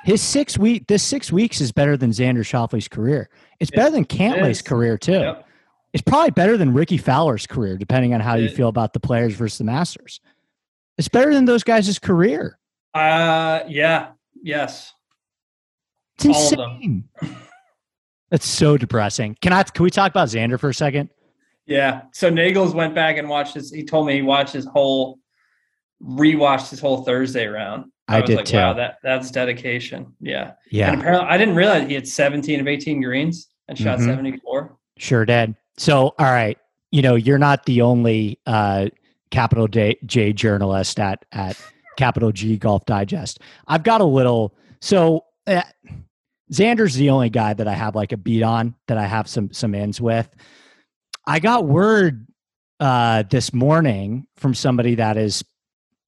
[0.03, 3.29] His six week this six weeks is better than Xander Schauffele's career.
[3.61, 4.61] It's It better than Cantlay's is.
[4.61, 5.13] career too.
[5.13, 5.45] Yep.
[5.93, 9.35] It's probably better than Rickie Fowler's career, depending on how you feel about the players
[9.35, 10.19] versus the Masters.
[10.97, 12.57] It's better than those guys' career.
[12.93, 14.10] Uh, yeah,
[14.41, 14.93] yes.
[16.23, 17.04] It's All of them.
[17.21, 17.38] insane.
[18.32, 19.36] That's so depressing.
[19.41, 19.63] Can I?
[19.63, 21.10] Can we talk about Xander for a second?
[21.65, 22.04] Yeah.
[22.13, 23.71] So Nagels went back and watched his.
[23.71, 25.19] He told me he watched his whole,
[26.01, 27.91] rewatched his whole Thursday round.
[28.08, 28.58] I was did like, too.
[28.58, 30.13] Wow, that that's dedication.
[30.21, 30.54] Yeah.
[30.69, 30.91] Yeah.
[30.91, 34.06] And apparently, I didn't realize he had 17 of 18 greens and shot Mhm.
[34.06, 34.77] 74.
[34.97, 35.56] sure did.
[35.77, 36.58] So, all right,
[36.91, 38.88] you know, you're not the only uh,
[39.30, 41.58] capital J, J journalist at at
[42.01, 43.39] capital G Golf Digest.
[43.67, 44.55] I've got a little.
[44.81, 45.61] So, uh,
[46.51, 49.53] Xander's the only guy that I have like a beat on that I have some
[49.53, 50.27] some ends with.
[51.27, 52.25] I got word
[52.79, 55.43] uh, this morning from somebody that is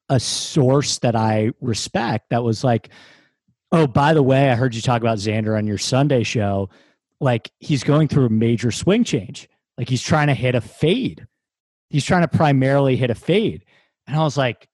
[0.09, 2.89] a source that I respect that was like,
[3.71, 6.69] oh, by the way, I heard you talk about Xander on your Sunday show.
[7.21, 9.47] Like he's going through a major swing change.
[9.77, 11.27] Like he's trying to hit a fade.
[11.91, 13.65] He's trying to primarily hit a fade.
[14.07, 14.67] And I was like,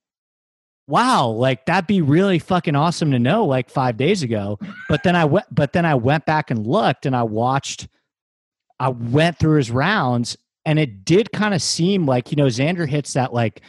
[0.90, 4.58] wow, like that'd be really fucking awesome to know like five days ago.
[4.88, 7.88] But then I went, but then I went back and looked and I watched,
[8.78, 12.86] I went through his rounds and it did kind of seem like, you know, Xander
[12.88, 13.62] hits that like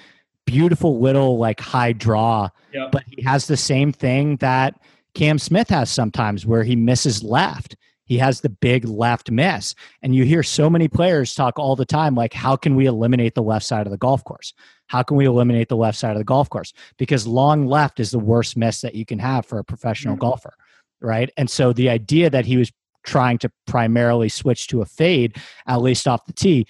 [0.45, 2.91] beautiful little like high draw Yep.
[2.91, 4.79] but he has the same thing that
[5.13, 7.75] Cam Smith has sometimes where he misses left.
[8.05, 9.75] He has the big left miss.
[10.01, 13.35] And you hear so many players talk all the time like, how can we eliminate
[13.35, 14.53] the left side of the golf course?
[14.91, 16.73] How can we eliminate the left side of the golf course?
[16.97, 20.19] Because long left is the worst miss that you can have for a professional Mhm.
[20.19, 20.53] golfer.
[20.99, 21.31] Right.
[21.37, 22.73] And so the idea that he was
[23.05, 26.67] trying to primarily switch to a fade, at least off the tee,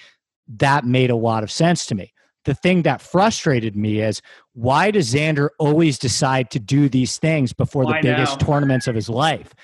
[0.48, 2.14] that made a lot of sense to me.
[2.46, 4.22] The thing that frustrated me is
[4.54, 8.46] why does Xander always decide to do these things before Why the biggest now?
[8.46, 9.56] tournaments of his life?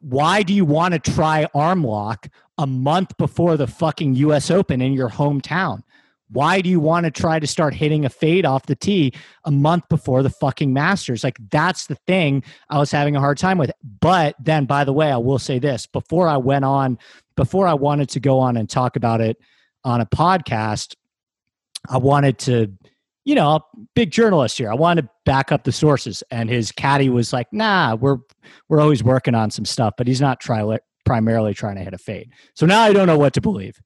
[0.00, 2.28] Why do you want to try arm lock
[2.58, 5.82] a month before the fucking US Open in your hometown?
[6.32, 9.12] Why do you want to try to start hitting a fade off the tee
[9.44, 11.24] a month before the fucking Masters?
[11.24, 13.72] Like, that's the thing I was having a hard time with.
[14.00, 16.98] But then, by the way, I will say this before I went on,
[17.36, 19.38] before I wanted to go on and talk about it
[19.84, 20.94] on a podcast,
[21.88, 22.72] I wanted to,
[23.24, 23.60] you know,
[23.94, 24.70] big journalist here.
[24.70, 26.22] I wanted to back up the sources.
[26.30, 28.18] And his caddy was like, nah, we're
[28.68, 30.40] we're always working on some stuff, but he's not
[31.04, 32.30] primarily trying to hit a fade.
[32.54, 33.80] So now I don't know what to believe.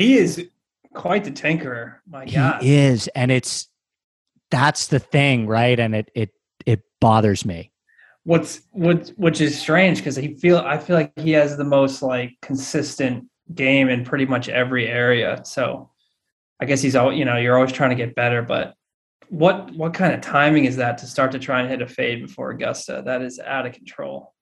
[0.00, 0.48] He is
[0.94, 1.96] quite the tinkerer.
[2.08, 2.62] My God.
[2.62, 3.68] He is, and it's
[4.50, 5.78] that's the thing, right?
[5.78, 6.30] And it it
[6.64, 7.70] it bothers me.
[8.24, 12.00] what's what which is strange because he feel I feel like he has the most
[12.00, 15.42] like consistent game in pretty much every area.
[15.44, 15.90] So
[16.60, 18.74] I guess he's all you know, you're always trying to get better, but
[19.28, 22.26] what what kind of timing is that to start to try and hit a fade
[22.26, 23.02] before Augusta?
[23.04, 24.32] That is out of control.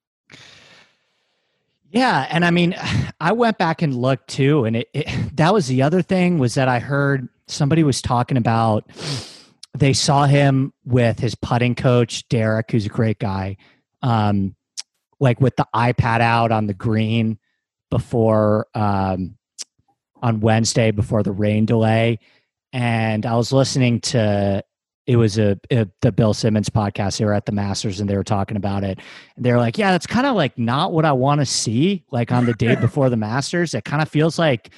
[1.91, 2.75] Yeah, and I mean,
[3.19, 6.55] I went back and looked too, and it, it that was the other thing was
[6.55, 8.89] that I heard somebody was talking about
[9.77, 13.57] they saw him with his putting coach Derek, who's a great guy,
[14.01, 14.55] um,
[15.19, 17.37] like with the iPad out on the green
[17.89, 19.35] before um,
[20.21, 22.19] on Wednesday before the rain delay,
[22.73, 24.63] and I was listening to
[25.09, 27.17] it was a, a, the Bill Simmons podcast.
[27.17, 28.99] They were at the Masters and they were talking about it.
[29.35, 32.03] And they're like, "Yeah, that's kind of like not what I want to see.
[32.11, 34.69] Like on the day before the Masters, it kind of feels like."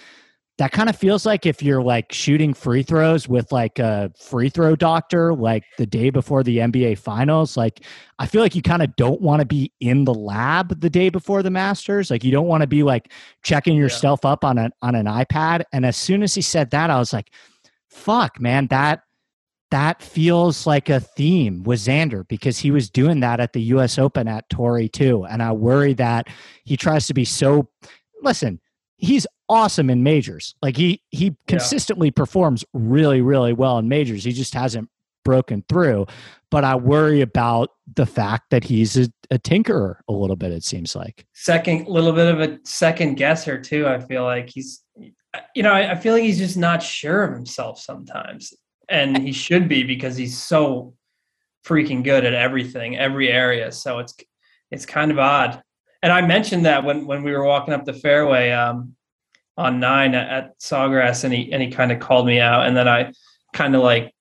[0.58, 4.50] That kind of feels like if you're like shooting free throws with like a free
[4.50, 7.58] throw doctor, like the day before the NBA finals.
[7.58, 7.84] Like,
[8.20, 11.10] I feel like you kind of don't want to be in the lab the day
[11.10, 12.12] before the Masters.
[12.12, 14.32] Like, you don't want to be like checking yourself yeah.
[14.32, 15.64] up on an on an iPad.
[15.74, 17.32] And as soon as he said that, I was like,
[17.88, 19.02] "Fuck, man, that
[19.72, 23.98] that feels like a theme with Xander because he was doing that at the US
[23.98, 25.26] Open at Torrey too.
[25.26, 26.28] And I worry that
[26.64, 27.70] he tries to be so
[28.22, 28.60] listen,
[28.98, 30.56] he's awesome in majors.
[30.62, 32.18] Like he he consistently yeah.
[32.18, 34.24] performs really, really well in majors.
[34.24, 34.90] He just hasn't
[35.24, 36.06] broken through.
[36.50, 40.66] But I worry about the fact that he's a, a tinkerer a little bit, it
[40.66, 41.26] seems like.
[41.34, 43.88] Second little bit of a second guesser too.
[43.88, 44.84] I feel like he's
[45.56, 48.54] you know, I, I feel like he's just not sure of himself sometimes
[48.92, 50.94] and he should be because he's so
[51.66, 53.72] freaking good at everything, every area.
[53.72, 54.16] So it's
[54.70, 55.62] it's kind of odd.
[56.04, 58.96] And I mentioned that when when we were walking up the fairway um,
[59.58, 62.76] on nine at, at Sawgrass, and he and he kind of called me out, and
[62.76, 63.12] then I
[63.54, 64.14] kind of like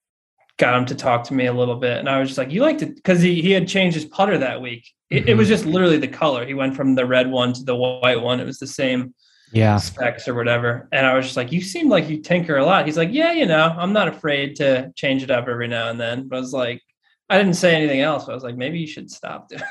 [0.59, 2.63] got him to talk to me a little bit, and I was just like, "You
[2.63, 4.87] like to," because he he had changed his putter that week.
[5.11, 5.29] It, mm-hmm.
[5.31, 6.47] it was just literally the color.
[6.47, 8.41] He went from the red one to the white one.
[8.41, 9.15] It was the same
[9.53, 9.77] yeah.
[9.77, 10.89] specs or whatever.
[10.93, 12.87] And i was just like you seem like you tinker a lot.
[12.87, 16.01] He's like yeah you know i'm not afraid to change it up every now and
[16.01, 16.29] then.
[16.29, 16.83] But i was like
[17.29, 19.63] i didn't say anything else i was like maybe you should stop doing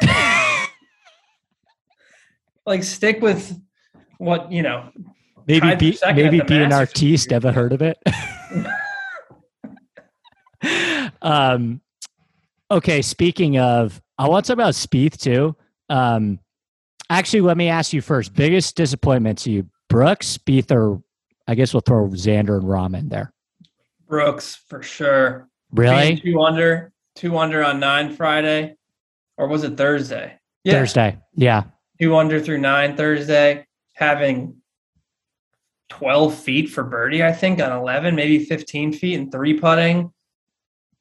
[2.66, 3.60] like stick with
[4.18, 4.90] what you know
[5.46, 7.98] maybe be, maybe be an artiste ever heard of it?
[11.22, 11.80] Um
[12.70, 15.56] okay speaking of i want to talk about Spieth too.
[15.88, 16.38] Um
[17.10, 18.34] Actually, let me ask you first.
[18.34, 21.02] Biggest disappointment to you, Brooks, Spieth, or
[21.46, 23.32] I guess we'll throw Xander and Rahm in there.
[24.06, 25.48] Brooks for sure.
[25.72, 26.14] Really?
[26.14, 28.76] Being two under, two under on nine Friday,
[29.36, 30.38] or was it Thursday?
[30.64, 30.72] Yeah.
[30.74, 31.18] Thursday.
[31.34, 31.64] Yeah.
[32.00, 34.56] Two under through nine Thursday, having
[35.88, 40.12] 12 feet for birdie, I think, on 11, maybe 15 feet and three putting.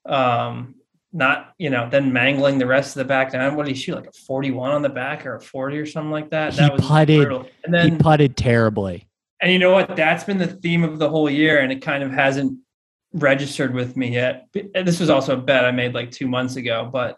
[0.05, 0.75] Um,
[1.13, 3.55] not you know then mangling the rest of the back nine.
[3.55, 5.85] What did he shoot like a forty one on the back or a forty or
[5.85, 6.53] something like that?
[6.53, 7.21] He that was putted.
[7.21, 7.49] Brutal.
[7.63, 9.07] And then he putted terribly.
[9.41, 9.95] And you know what?
[9.95, 12.59] That's been the theme of the whole year, and it kind of hasn't
[13.13, 14.47] registered with me yet.
[14.73, 17.17] This was also a bet I made like two months ago, but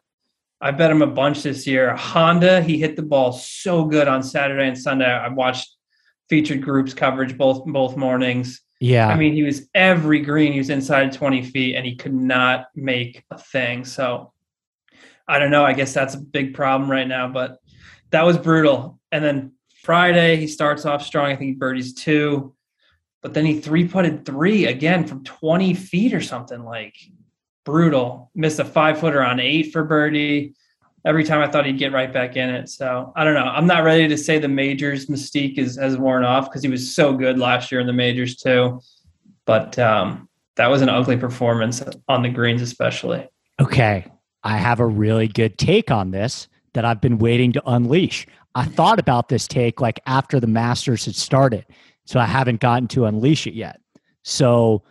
[0.61, 1.95] I bet him a bunch this year.
[1.95, 5.05] Honda, he hit the ball so good on Saturday and Sunday.
[5.05, 5.75] I watched
[6.29, 8.61] featured groups coverage both both mornings.
[8.79, 9.07] Yeah.
[9.07, 12.67] I mean, he was every green, he was inside 20 feet and he could not
[12.75, 13.83] make a thing.
[13.83, 14.31] So
[15.27, 15.65] I don't know.
[15.65, 17.59] I guess that's a big problem right now, but
[18.11, 18.99] that was brutal.
[19.11, 21.27] And then Friday, he starts off strong.
[21.27, 22.55] I think he birdies two,
[23.21, 26.95] but then he three putted three again from 20 feet or something like
[27.65, 28.31] brutal.
[28.33, 30.55] Missed a five footer on eight for birdie
[31.05, 32.69] every time I thought he'd get right back in it.
[32.69, 33.45] So I don't know.
[33.45, 36.93] I'm not ready to say the majors mystique is has worn off because he was
[36.93, 38.81] so good last year in the majors too.
[39.45, 43.27] But um, that was an ugly performance on the greens, especially.
[43.59, 44.05] Okay,
[44.43, 48.27] I have a really good take on this that I've been waiting to unleash.
[48.55, 51.65] I thought about this take like after the Masters had started,
[52.05, 53.79] so I haven't gotten to unleash it yet.
[54.23, 54.83] So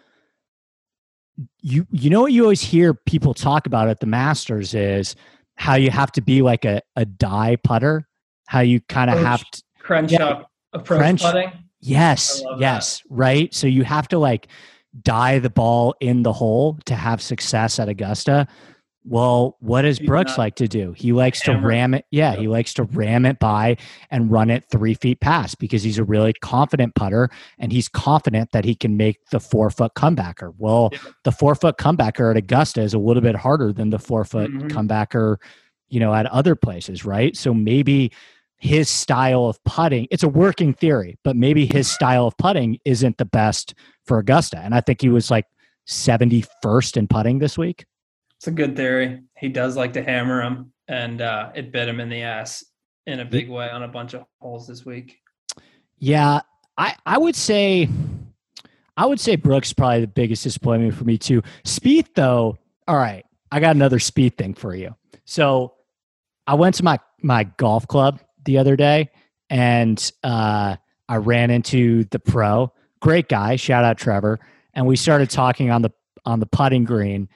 [1.60, 5.14] you you know what you always hear people talk about at the Masters is
[5.58, 8.08] how you have to be like a, a die putter,
[8.46, 11.52] how you kind of have to crunch yeah, up approach crunch, putting.
[11.80, 13.06] Yes, yes, that.
[13.10, 13.52] right.
[13.52, 14.46] So you have to like
[15.02, 18.46] die the ball in the hole to have success at Augusta.
[19.08, 20.92] Well, what does Brooks like to do?
[20.92, 22.04] He likes to ram it.
[22.10, 23.78] Yeah, he likes to ram it by
[24.10, 28.52] and run it three feet past because he's a really confident putter and he's confident
[28.52, 30.52] that he can make the four foot comebacker.
[30.58, 30.92] Well,
[31.24, 34.50] the four foot comebacker at Augusta is a little bit harder than the four foot
[34.50, 34.68] mm-hmm.
[34.68, 35.38] comebacker,
[35.88, 37.34] you know, at other places, right?
[37.34, 38.12] So maybe
[38.58, 43.16] his style of putting, it's a working theory, but maybe his style of putting isn't
[43.16, 43.72] the best
[44.04, 44.58] for Augusta.
[44.58, 45.46] And I think he was like
[45.88, 47.86] 71st in putting this week.
[48.38, 49.20] It's a good theory.
[49.36, 52.64] He does like to hammer him, and uh, it bit him in the ass
[53.04, 55.18] in a big way on a bunch of holes this week.
[55.98, 56.42] Yeah,
[56.76, 57.88] I I would say,
[58.96, 61.42] I would say Brooks probably the biggest disappointment for me too.
[61.64, 62.56] Spieth though,
[62.86, 64.94] all right, I got another Spieth thing for you.
[65.24, 65.74] So
[66.46, 69.10] I went to my my golf club the other day,
[69.50, 70.76] and uh,
[71.08, 74.38] I ran into the pro, great guy, shout out Trevor,
[74.74, 75.90] and we started talking on the
[76.24, 77.28] on the putting green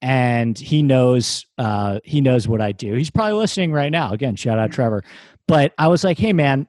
[0.00, 2.94] and he knows uh, he knows what I do.
[2.94, 4.12] He's probably listening right now.
[4.12, 5.02] Again, shout out Trevor.
[5.46, 6.68] But I was like, hey man,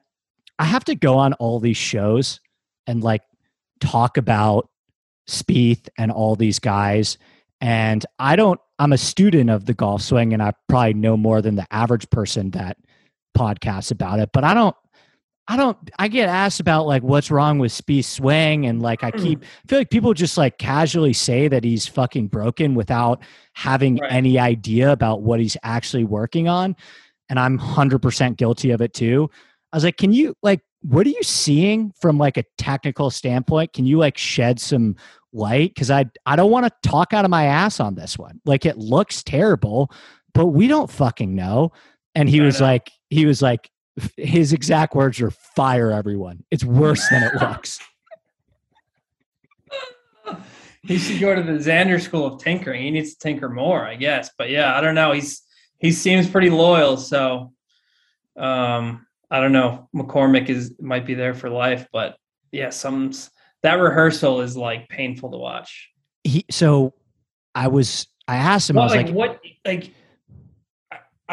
[0.58, 2.40] I have to go on all these shows
[2.86, 3.22] and like
[3.80, 4.68] talk about
[5.28, 7.18] Spieth and all these guys.
[7.60, 11.42] And I don't, I'm a student of the golf swing and I probably know more
[11.42, 12.78] than the average person that
[13.36, 14.74] podcasts about it, but I don't,
[15.50, 18.66] I don't, I get asked about like what's wrong with Spieth's swing.
[18.66, 19.20] And like, I mm.
[19.20, 23.20] keep, I feel like people just like casually say that he's fucking broken without
[23.54, 24.12] having Right.
[24.12, 26.76] any idea about what he's actually working on.
[27.28, 29.28] And I'm 100% guilty of it too.
[29.72, 33.72] I was like, can you like, what are you seeing from like a technical standpoint?
[33.72, 34.94] Can you like shed some
[35.32, 35.74] light?
[35.74, 38.40] Because I I don't want to talk out of my ass on this one.
[38.44, 39.90] Like it looks terrible,
[40.32, 41.72] but we don't fucking know.
[42.14, 42.66] And he I was know.
[42.66, 43.68] like, he was like,
[44.16, 46.44] his exact words are fire everyone.
[46.50, 47.80] It's worse than it looks.
[50.82, 52.82] he should go to the Xander School of Tinkering.
[52.82, 54.30] He needs to tinker more, I guess.
[54.36, 55.12] But yeah, I don't know.
[55.12, 55.42] He's
[55.78, 57.52] he seems pretty loyal, so
[58.36, 59.88] um, I don't know.
[59.94, 62.16] McCormick is might be there for life, but
[62.52, 63.12] yeah, some
[63.62, 65.90] that rehearsal is like painful to watch.
[66.24, 66.94] He so
[67.54, 69.92] I was I asked him, I was like, like, what like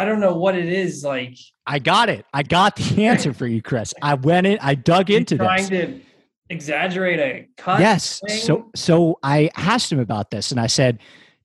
[0.02, 1.36] I- don't know what it is like
[1.66, 2.26] I got it.
[2.34, 3.94] I got the answer for you, Chris.
[4.02, 5.90] I went in, I dug he's into trying this.
[5.90, 6.02] to
[6.50, 7.82] exaggerate a cut.
[7.82, 8.40] yes thing.
[8.40, 10.98] so so i asked him about this and i said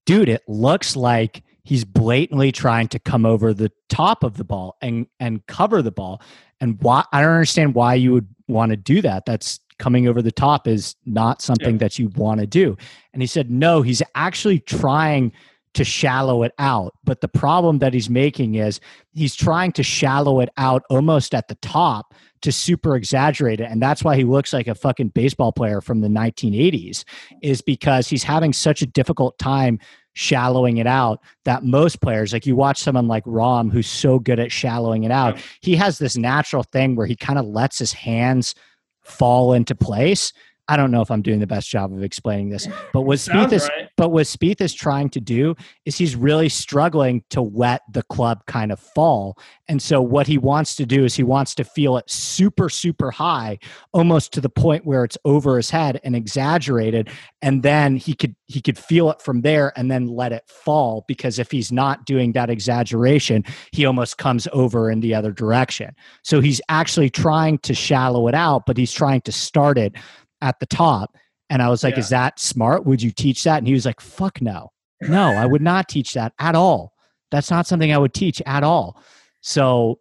[0.07, 4.77] dude it looks like he's blatantly trying to come over the top of the ball
[4.81, 6.23] and and cover the ball
[6.61, 10.23] and why i don't understand why you would want to do that that's coming over
[10.23, 11.79] the top is not something Yeah.
[11.79, 12.77] that you want to do
[13.13, 15.33] and he said no he's actually trying
[15.75, 16.95] to shallow it out.
[17.05, 18.81] But the problem that he's making is
[19.15, 23.71] he's trying to shallow it out almost at the top to super exaggerate it.
[23.71, 27.05] And that's why he looks like a fucking baseball player from the 1980s
[27.41, 29.79] is because he's having such a difficult time
[30.15, 34.39] shallowing it out that most players like you watch someone like Rahm who's so good
[34.39, 37.95] at shallowing it out he has this natural thing where he kind of lets his
[37.95, 38.55] hands
[39.03, 40.35] fall into place
[40.69, 43.53] I don't know if I'm doing the best job of explaining this but what Spieth
[43.53, 43.89] is right.
[43.97, 45.55] but what Spieth is trying to do
[45.85, 49.39] is he's really struggling to let the club kind of fall.
[49.69, 53.11] And so what he wants to do is he wants to feel it super, super
[53.11, 53.59] high,
[53.93, 57.09] almost to the point where it's over his head and exaggerated.
[57.41, 61.05] And then he could he could feel it from there and then let it fall.
[61.09, 65.95] Because if he's not doing that exaggeration, he almost comes over in the other direction.
[66.23, 69.95] So he's actually trying to shallow it out, but he's trying to start it
[70.43, 71.17] at the top.
[71.49, 72.01] And I was like, Yeah.
[72.01, 72.85] is that smart?
[72.85, 73.59] Would you teach that?
[73.59, 74.71] And he was like, fuck no.
[75.01, 76.93] No, I would not teach that at all.
[77.31, 79.03] That's not something I would teach at all.
[79.41, 79.99] So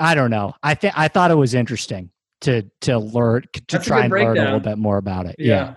[0.00, 0.54] I don't know.
[0.62, 2.10] I think I thought it was interesting
[2.42, 5.36] to to learn to That's try and learn a little bit more about it.
[5.38, 5.74] Yeah.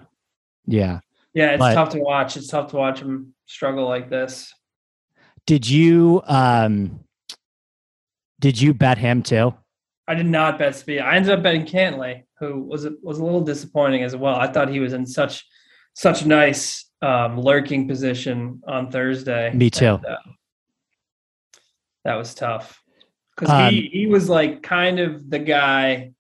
[0.66, 0.78] Yeah.
[0.84, 1.00] Yeah.
[1.34, 2.36] Yeah, it's But- tough to watch.
[2.38, 4.54] It's tough to watch him struggle like this.
[5.46, 7.00] Did you um
[8.40, 9.54] did you bet him too?
[10.08, 11.02] I did not bet Spieth.
[11.04, 14.36] I ended up betting Cantlay, who was was a little disappointing as well.
[14.36, 15.46] I thought he was in such
[15.94, 19.54] such nice um, lurking position on Thursday.
[19.54, 19.86] Me too.
[19.96, 20.18] And, uh,
[22.04, 22.82] that was tough
[23.36, 26.12] because Um, he he was like kind of the guy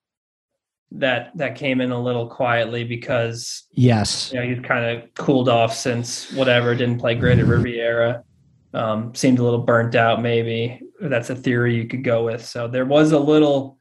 [0.92, 4.32] that that came in a little quietly because Yes.
[4.32, 8.24] you know he's kind of cooled off since whatever didn't play great at Riviera.
[8.74, 10.80] Um, seemed a little burnt out, maybe.
[11.02, 12.46] That's a theory you could go with.
[12.46, 13.78] So there was a little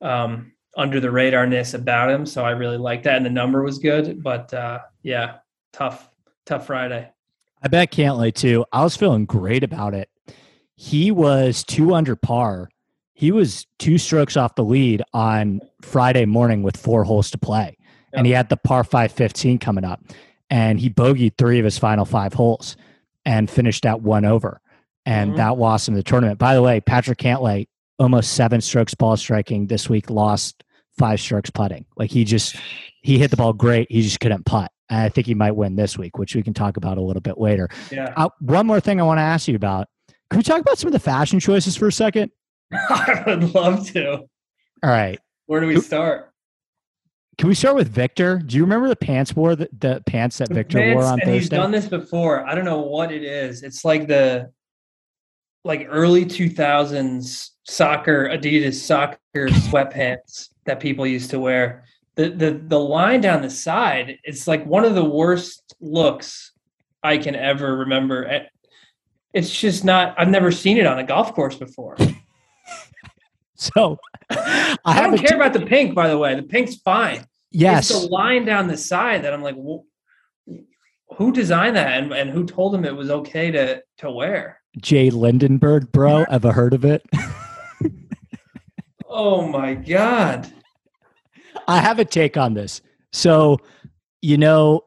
[0.00, 2.24] um, under the radarness about him.
[2.26, 4.22] So I really liked that, and the number was good.
[4.22, 5.36] But uh, yeah,
[5.72, 6.10] tough,
[6.46, 7.08] tough Friday.
[7.62, 8.64] I bet Cantlay too.
[8.72, 10.08] I was feeling great about it.
[10.74, 12.68] He was two under par.
[13.14, 17.76] He was two strokes off the lead on Friday morning with four holes to play.
[18.14, 20.00] And he had the par five fifteen coming up.
[20.50, 22.76] And he bogeyed three of his final five holes
[23.24, 24.60] and finished at one over.
[25.06, 25.36] And Mhm.
[25.36, 26.38] that lost him the tournament.
[26.38, 27.68] By the way, Patrick Cantlay,
[28.02, 30.64] almost seven strokes ball striking this week, lost
[30.98, 31.86] five strokes putting.
[31.96, 32.56] Like he just,
[33.02, 33.90] he hit the ball great.
[33.90, 34.70] He just couldn't putt.
[34.90, 37.22] And I think he might win this week, which we can talk about a little
[37.22, 37.68] bit later.
[37.90, 39.88] Yeah, Uh, one more thing I want to ask you about.
[40.30, 42.30] Can we talk about some of the fashion choices for a second?
[42.72, 44.12] I would love to.
[44.12, 44.28] All
[44.90, 45.18] right.
[45.46, 46.30] Where do we start?
[47.38, 48.38] Can we start with Viktor?
[48.38, 51.30] Do you remember the pants wore the, the pants that Viktor wore Vance, on and
[51.30, 51.56] he's Thursday?
[51.56, 52.46] done this before.
[52.46, 53.62] I don't know what it is.
[53.62, 54.50] It's like the
[55.64, 61.84] like early 2000s soccer Adidas soccer sweatpants that people used to wear.
[62.16, 66.52] The the the line down the side, it's like one of the worst looks
[67.02, 68.46] I can ever remember.
[69.32, 71.96] It's just not I've never seen it on a golf course before.
[73.54, 73.96] So
[74.30, 76.34] I, I don't care t- about the pink by the way.
[76.34, 77.24] The pink's fine.
[77.52, 77.90] yes.
[77.90, 79.86] It's the line down the side that I'm like, "Wh-
[81.16, 84.60] who designed that and, and who told him it was okay to to wear?
[84.80, 86.24] J.Lindeberg, bro.
[86.30, 87.04] Ever heard of it?
[89.14, 90.50] Oh my god!
[91.68, 92.80] I have a take on this.
[93.12, 93.58] So,
[94.22, 94.84] you know,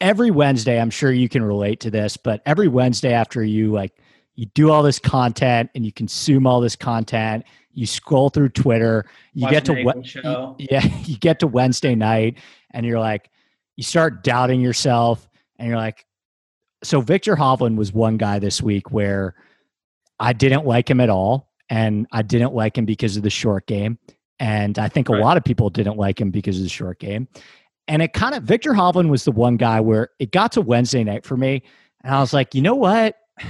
[0.00, 3.98] every Wednesday, I'm sure you can relate to this, but every Wednesday after you like
[4.36, 9.04] you do all this content and you consume all this content, you scroll through Twitter,
[9.34, 10.54] you Watch get to Nagel we- show.
[10.60, 12.38] yeah, you get to Wednesday night
[12.70, 13.28] and you're like,
[13.74, 15.28] you start doubting yourself
[15.58, 16.06] and you're like,
[16.86, 19.34] so Viktor Hovland was one guy this week where
[20.18, 21.50] I didn't like him at all.
[21.68, 23.98] And I didn't like him because of the short game.
[24.38, 25.22] And I think a Right.
[25.22, 27.26] lot of people didn't like him because of the short game.
[27.88, 31.02] And it kind of, Viktor Hovland was the one guy where it got to Wednesday
[31.02, 31.62] night for me.
[32.04, 33.16] And I was like, you know what?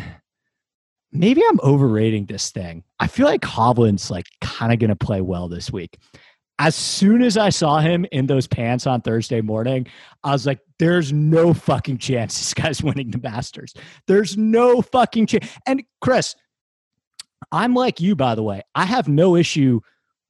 [1.12, 2.84] Maybe I'm overrating this thing.
[3.00, 5.98] I feel like Hovland's like kind of going to play well this week
[6.58, 9.86] as soon as I saw him in those pants on Thursday morning,
[10.24, 13.74] I was like, there's no fucking chance this guy's winning the Masters.
[14.06, 15.48] There's no fucking chance.
[15.66, 16.34] And Chris,
[17.52, 18.62] I'm like you, by the way.
[18.74, 19.80] I have no issue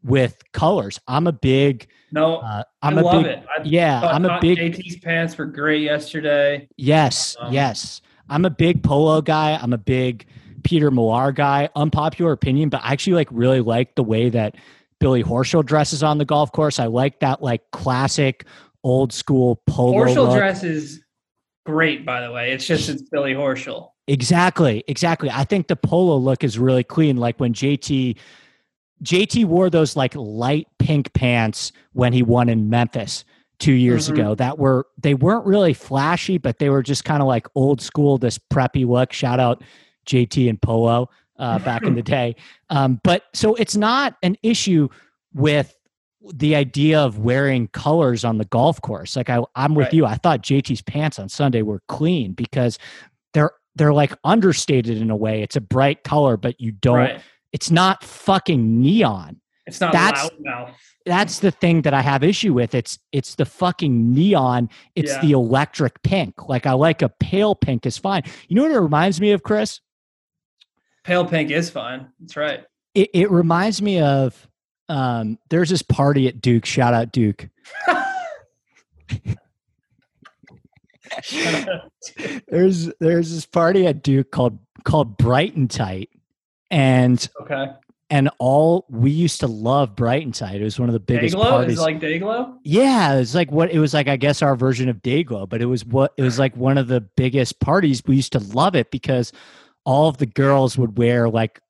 [0.02, 1.00] with colors.
[1.08, 3.44] I'm a big, No, uh, I I'm a love big, it.
[3.58, 6.68] I yeah, I'm a big, JT's pants were great yesterday.
[6.76, 8.00] yes, Um, yes.
[8.28, 9.56] I'm a big polo guy.
[9.60, 10.26] I'm a big
[10.64, 11.68] Peter Millar guy.
[11.76, 14.56] Unpopular opinion, but I actually like really like the way that
[15.00, 16.78] Billy Horschel dresses on the golf course.
[16.78, 18.46] I like that like classic
[18.84, 20.04] old school polo.
[20.04, 20.36] Horschel look.
[20.36, 21.02] dress is
[21.64, 22.52] great, by the way.
[22.52, 23.90] It's just it's Billy Horschel.
[24.08, 25.30] Exactly, exactly.
[25.30, 27.16] I think the polo look is really clean.
[27.16, 28.16] Like when JT
[29.02, 33.24] JT wore those like light pink pants when he won in Memphis
[33.58, 34.12] two years Mhm.
[34.12, 34.34] ago.
[34.34, 38.16] That were they weren't really flashy, but they were just kind of like old school,
[38.16, 39.12] this preppy look.
[39.12, 39.62] Shout out
[40.06, 42.36] JT and Polo uh, back in the day.
[42.70, 44.88] Um, but so it's not an issue
[45.34, 45.76] with
[46.34, 49.14] the idea of wearing colors on the golf course.
[49.16, 49.94] Like I, I'm with Right.
[49.94, 50.06] you.
[50.06, 52.78] I thought JT's pants on Sunday were clean because
[53.32, 55.42] they're they're like understated in a way.
[55.42, 56.96] It's a bright color, but you don't.
[56.96, 57.20] Right.
[57.52, 59.40] It's not fucking neon.
[59.66, 60.30] It's not That's-.
[61.04, 62.74] That's the thing that I have issue with.
[62.74, 64.68] It's it's the fucking neon.
[64.96, 65.20] It's Yeah.
[65.20, 66.48] the electric pink.
[66.48, 68.22] Like I like a pale pink is fine.
[68.48, 69.80] You know what it reminds me of, Chris?
[71.06, 72.08] Pale pink is fine.
[72.18, 72.64] That's right.
[72.94, 74.48] It it reminds me of
[74.88, 76.66] um there's this party at Duke.
[76.66, 77.48] Shout out Duke.
[82.48, 86.10] There's there's this party at Duke called called Bright and Tight.
[86.70, 87.68] And okay.
[88.10, 90.60] and all we used to love Brighton Tight.
[90.60, 91.74] It was one of the biggest Dayglow parties.
[91.74, 92.58] is like Dayglow.
[92.64, 94.08] Yeah, it's like what it was like.
[94.08, 96.88] I guess our version of Dayglow, but it was what it was like one of
[96.88, 98.02] the biggest parties.
[98.04, 99.32] We used to love it because
[99.86, 101.60] all of the girls would wear like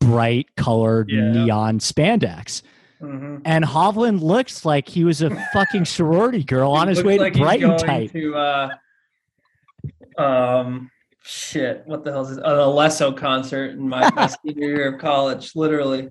[0.00, 1.30] bright colored Yeah.
[1.32, 2.62] neon spandex,
[3.00, 3.42] Mhm.
[3.44, 7.76] and Hovland looks like he was a fucking sorority girl on his way to Brighton
[7.78, 8.10] Tight.
[8.12, 8.68] To, uh,
[10.18, 10.90] um,
[11.22, 11.82] shit.
[11.86, 12.38] What the hell is this?
[12.38, 15.54] An Alesso concert in my, my senior year of college.
[15.54, 16.08] Literally.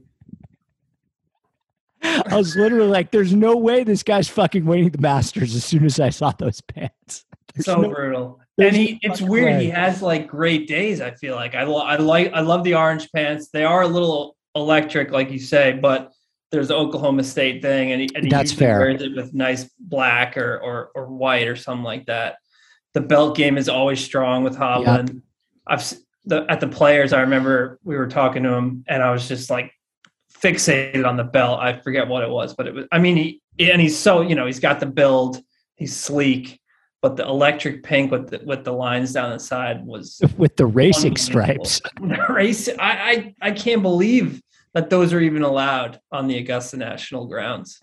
[2.04, 5.86] I was literally like, "There's no way this guy's fucking winning the Masters." As soon
[5.86, 8.40] as I saw those pants, There's so no- brutal.
[8.58, 9.62] And he, it's weird.
[9.62, 11.02] He has like great days.
[11.02, 13.50] I feel like I, lo- I like, I love the orange pants.
[13.50, 16.14] They are a little electric, like you say, but
[16.52, 18.80] there's the Oklahoma State thing, and he, and he That's fair.
[18.80, 22.38] wears it with nice black or, or or white or something like that.
[22.94, 25.22] The belt game is always strong with Hovland.
[25.68, 25.94] I've
[26.26, 27.12] the at the players.
[27.14, 29.74] I remember we were talking to him, and I was just like
[30.34, 31.60] fixated on the belt.
[31.60, 32.86] I forget what it was, but it was.
[32.92, 35.42] I mean, he and he's so you know he's got the build.
[35.76, 36.62] He's sleek,
[37.06, 40.66] but the electric pink with the, with the lines down the side was with the
[40.66, 41.80] racing stripes.
[42.30, 42.68] Race.
[42.68, 44.42] I, I I can't believe
[44.74, 47.80] that those are even allowed on the Augusta National grounds.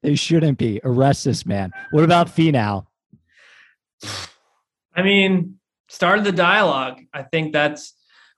[0.00, 0.80] They shouldn't be.
[0.82, 1.72] Arrest this man.
[1.90, 2.86] What about Finau?
[4.94, 5.58] I mean,
[5.88, 7.02] started the dialogue.
[7.12, 7.92] I think that's.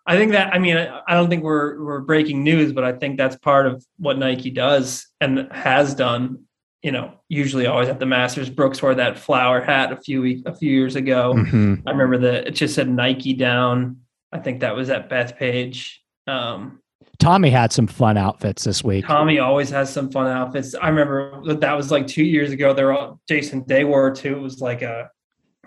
[0.05, 0.53] I think that.
[0.53, 3.69] I mean, I, I don't think we're we're breaking news, but I think that's part
[3.69, 6.48] of what Nike does and has done.
[6.83, 8.49] You know, usually always at the Masters.
[8.49, 11.35] Brooks wore that flower hat a few week a few years ago.
[11.35, 11.83] Mhm.
[11.87, 13.97] I remember that it just said Nike down.
[14.33, 15.95] I think that was at Bethpage.
[16.27, 16.81] Um,
[17.19, 19.07] Tommy had some fun outfits this week.
[19.07, 20.75] Tommy always has some fun outfits.
[20.77, 22.73] I remember that, that was like two years ago.
[22.73, 24.37] They're all Jason Day wore too.
[24.37, 25.11] It was like a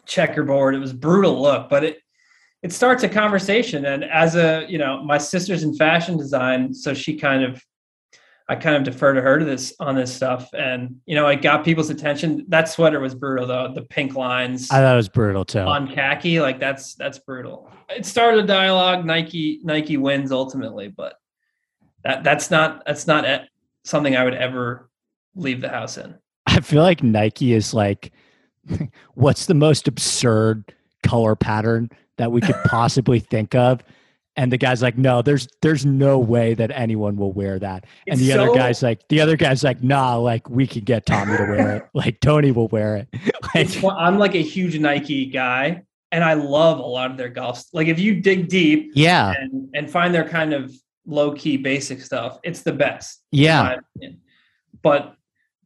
[0.06, 0.76] checkerboard.
[0.76, 1.98] It was brutal look, but it
[2.64, 3.86] it starts a conversation.
[3.86, 7.62] And as a you know, my sister's in fashion design, so she kind of
[8.52, 10.54] I kind of defer to her to this on this stuff.
[10.54, 12.44] And you know, it got people's attention.
[12.50, 13.72] That sweater was brutal though.
[13.74, 15.60] The pink lines I thought it was brutal too.
[15.60, 17.72] on khaki, like that's that's brutal.
[17.90, 19.06] It started a dialogue.
[19.06, 21.14] Nike Nike wins ultimately, but
[22.04, 23.24] that that's not that's not
[23.86, 24.90] something I would ever
[25.34, 26.16] leave the house in.
[26.46, 28.12] I feel like Nike is like,
[29.14, 33.82] what's the most absurd color pattern that we could possibly think of?
[34.38, 37.86] And the guy's like, no, there's there's no way that anyone will wear that.
[38.08, 40.84] And It's the other so- guy's like, the other guy's like, nah, like we can
[40.84, 41.84] get Tommy to wear it.
[41.94, 43.08] Like Tony will wear it.
[43.54, 47.62] Like, I'm like a huge Nike guy, and I love a lot of their golf.
[47.74, 50.74] Like if you dig deep yeah, and and find their kind of
[51.06, 53.22] low key basic stuff, it's the best.
[53.32, 53.76] yeah.
[54.82, 55.16] But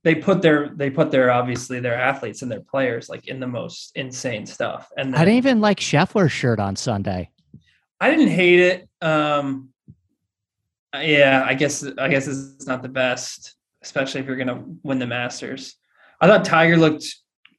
[0.04, 3.48] they put their they put their obviously their athletes and their players like in the
[3.48, 4.90] most insane stuff.
[4.98, 7.30] And I didn't even like Scheffler's shirt on Sunday.
[8.06, 8.88] I didn't hate it.
[9.02, 9.70] Um,
[10.94, 15.08] yeah, I guess I guess it's not the best, especially if you're gonna win the
[15.08, 15.76] Masters.
[16.22, 17.04] I thought Tiger looked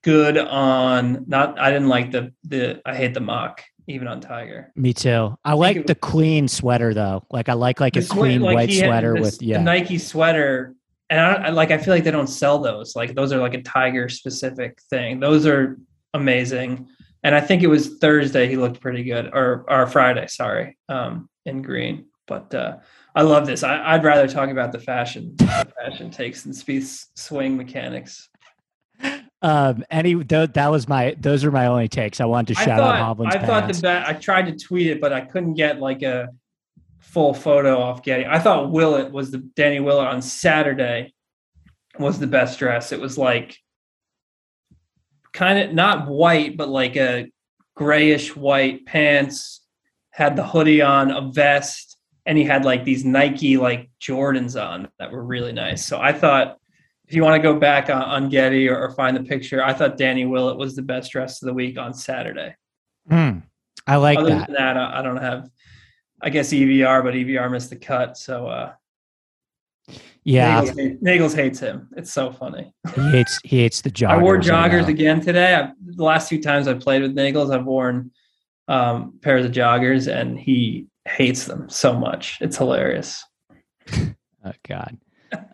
[0.03, 1.59] good on not.
[1.59, 2.81] I didn't like the the.
[2.87, 4.73] I hate the mock even on Tiger.
[4.77, 5.37] Me too.
[5.45, 7.27] I like the clean sweater though.
[7.29, 9.61] Like I like like a clean like, white sweater this- with the yeah.
[9.61, 10.77] Nike sweater,
[11.11, 11.73] and I, I like.
[11.73, 12.95] I feel like they don't sell those.
[12.95, 15.19] Like those are like a Tiger specific thing.
[15.19, 15.77] Those are
[16.15, 16.89] amazing.
[17.27, 18.47] And I think it was Thursday.
[18.47, 20.29] He looked pretty good, or or Friday.
[20.29, 22.07] Sorry, um, in green.
[22.29, 22.77] But uh,
[23.17, 23.65] I love this.
[23.65, 28.29] I, I'd rather talk about the fashion, the fashion takes than Spieth's swing mechanics.
[29.43, 32.21] Um, any th- that was my those are my only takes.
[32.21, 34.07] I wanted to shout thought out Hovland's I thought the bet.
[34.07, 36.29] I tried to tweet it, but I couldn't get like a
[37.01, 38.25] full photo off Getty.
[38.27, 41.13] I thought Willett was the Danny Willett on Saturday
[41.99, 42.93] was the best dress.
[42.93, 43.59] It was like
[45.37, 47.31] kind of not white, but like a
[47.77, 49.61] grayish white pants.
[50.11, 54.89] Had the hoodie on, a vest, and he had like these Nike like Jordans on
[54.99, 55.85] that were really nice.
[55.85, 56.57] So I thought
[57.07, 59.75] if you want to go back on, on Getty or, or find the picture, I
[59.75, 62.57] thought Danny Willett was the best dress of the week on Saturday.
[63.11, 63.41] Hmm.
[63.87, 64.47] I like Other that.
[64.47, 65.51] than that, I, I don't have.
[66.23, 68.17] I guess EVR, but EVR missed the cut.
[68.17, 68.73] So uh,
[70.25, 71.89] Yeah, Nagels, hate- Nagels hates him.
[71.97, 72.73] It's so funny.
[72.95, 74.09] he hates he hates the joggers.
[74.11, 75.55] I wore joggers again today.
[75.55, 78.11] I, the last two times I played with Nagels, I've worn
[78.69, 82.39] um, pairs of joggers, and he hates them so much.
[82.41, 83.25] It's hilarious.
[84.45, 84.97] Oh God.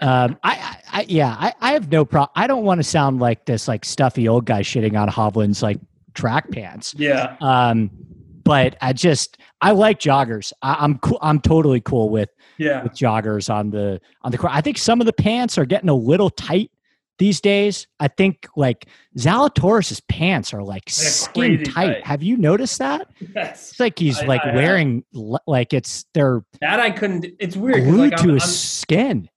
[0.03, 2.29] Um, I, I, yeah, I, I have no problem.
[2.37, 5.79] I don't want to sound like this like stuffy old guy shitting on Hovland's like
[6.13, 6.95] track pants.
[6.99, 7.91] Yeah, Um,
[8.45, 10.53] but I just I like joggers.
[10.61, 11.19] I, I'm cool.
[11.23, 12.29] I'm totally cool with
[12.59, 12.83] yeah.
[12.83, 14.53] with joggers on the on the court.
[14.55, 16.71] I think some of the pants are getting a little tight
[17.19, 17.87] these days.
[18.01, 18.87] I think like
[19.17, 21.73] Zalatoris's pants are like They're skin tight.
[21.95, 22.07] tight.
[22.07, 23.09] Have you noticed that?
[23.35, 23.71] Yes.
[23.73, 27.27] It's like he's I- like I wearing le- like it's they're That I couldn't.
[27.39, 29.29] It's weird glued Like, to I'm, his I'm, skin.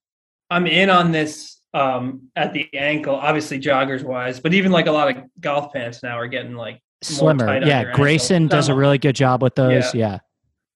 [0.50, 4.92] I'm in on this um, at the ankle, obviously joggers wise, but even like a
[4.92, 7.46] lot of golf pants now are getting like Slimmer.
[7.46, 7.94] Yeah, your ankle.
[7.94, 9.94] Grayson does a really good job with those.
[9.94, 10.18] Yeah.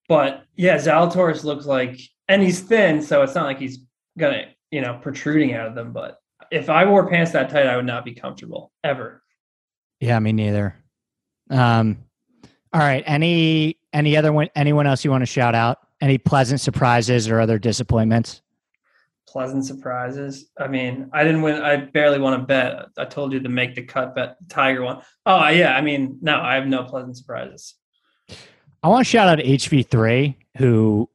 [0.08, 1.98] But yeah, Zalatoris looks like,
[2.30, 3.80] and he's thin, so it's not like he's
[4.16, 5.92] gonna, you know, protruding out of them.
[5.92, 6.18] But
[6.52, 9.22] if I wore pants that tight, I would not be comfortable ever.
[9.98, 10.76] Yeah, me neither.
[11.50, 11.98] Um,
[12.72, 13.02] all right.
[13.04, 14.48] Any any other one?
[14.54, 15.78] Anyone else you want to shout out?
[16.00, 18.42] Any pleasant surprises or other disappointments?
[19.26, 20.50] Pleasant surprises.
[20.58, 21.60] I mean, I didn't win.
[21.60, 22.86] I barely won a bet.
[22.96, 24.36] I told you to make the cut bet.
[24.48, 25.02] Tiger one.
[25.26, 25.76] Oh yeah.
[25.76, 27.74] I mean, no, I have no pleasant surprises.
[28.84, 31.10] I want to shout out HV3 who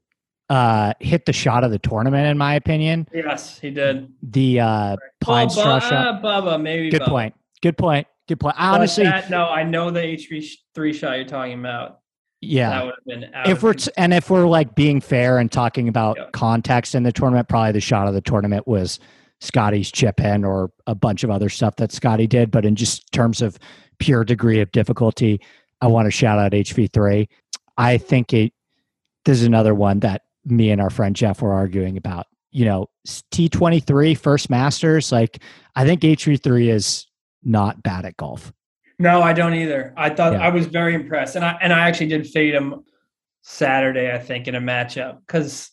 [0.49, 2.27] uh, hit the shot of the tournament.
[2.27, 4.11] In my opinion, Yes, he did.
[4.21, 6.21] the uh, pine oh, straw Bu- shot.
[6.23, 6.89] Bubba, maybe.
[6.89, 7.07] Good Bubba.
[7.09, 7.35] point.
[7.61, 8.07] Good point.
[8.27, 8.55] Good point.
[8.57, 11.99] I honestly, that- no, I know the HV three shot you're talking about.
[12.41, 12.69] yeah.
[12.69, 15.87] That would have been if we're t- and if we're like being fair and talking
[15.87, 16.25] about Yeah.
[16.33, 18.99] context in the tournament, probably the shot of the tournament was
[19.41, 22.51] Scotty's chip in or a bunch of other stuff that Scotty did.
[22.51, 23.57] But in just terms of
[23.99, 25.39] pure degree of difficulty,
[25.81, 27.27] I want to shout out HV3.
[27.77, 28.53] I think it.
[29.25, 32.27] This is another one that me and our friend Jeff were arguing about.
[32.51, 32.87] You know,
[33.31, 35.11] T twenty three first Masters.
[35.11, 35.41] Like
[35.75, 37.05] I think HV3 is
[37.43, 38.53] not bad at golf.
[38.97, 39.93] No, I don't either.
[39.97, 40.39] I thought Yeah.
[40.39, 42.83] I was very impressed, and I and I actually did fade him
[43.41, 44.11] Saturday.
[44.11, 45.69] I think in a matchup because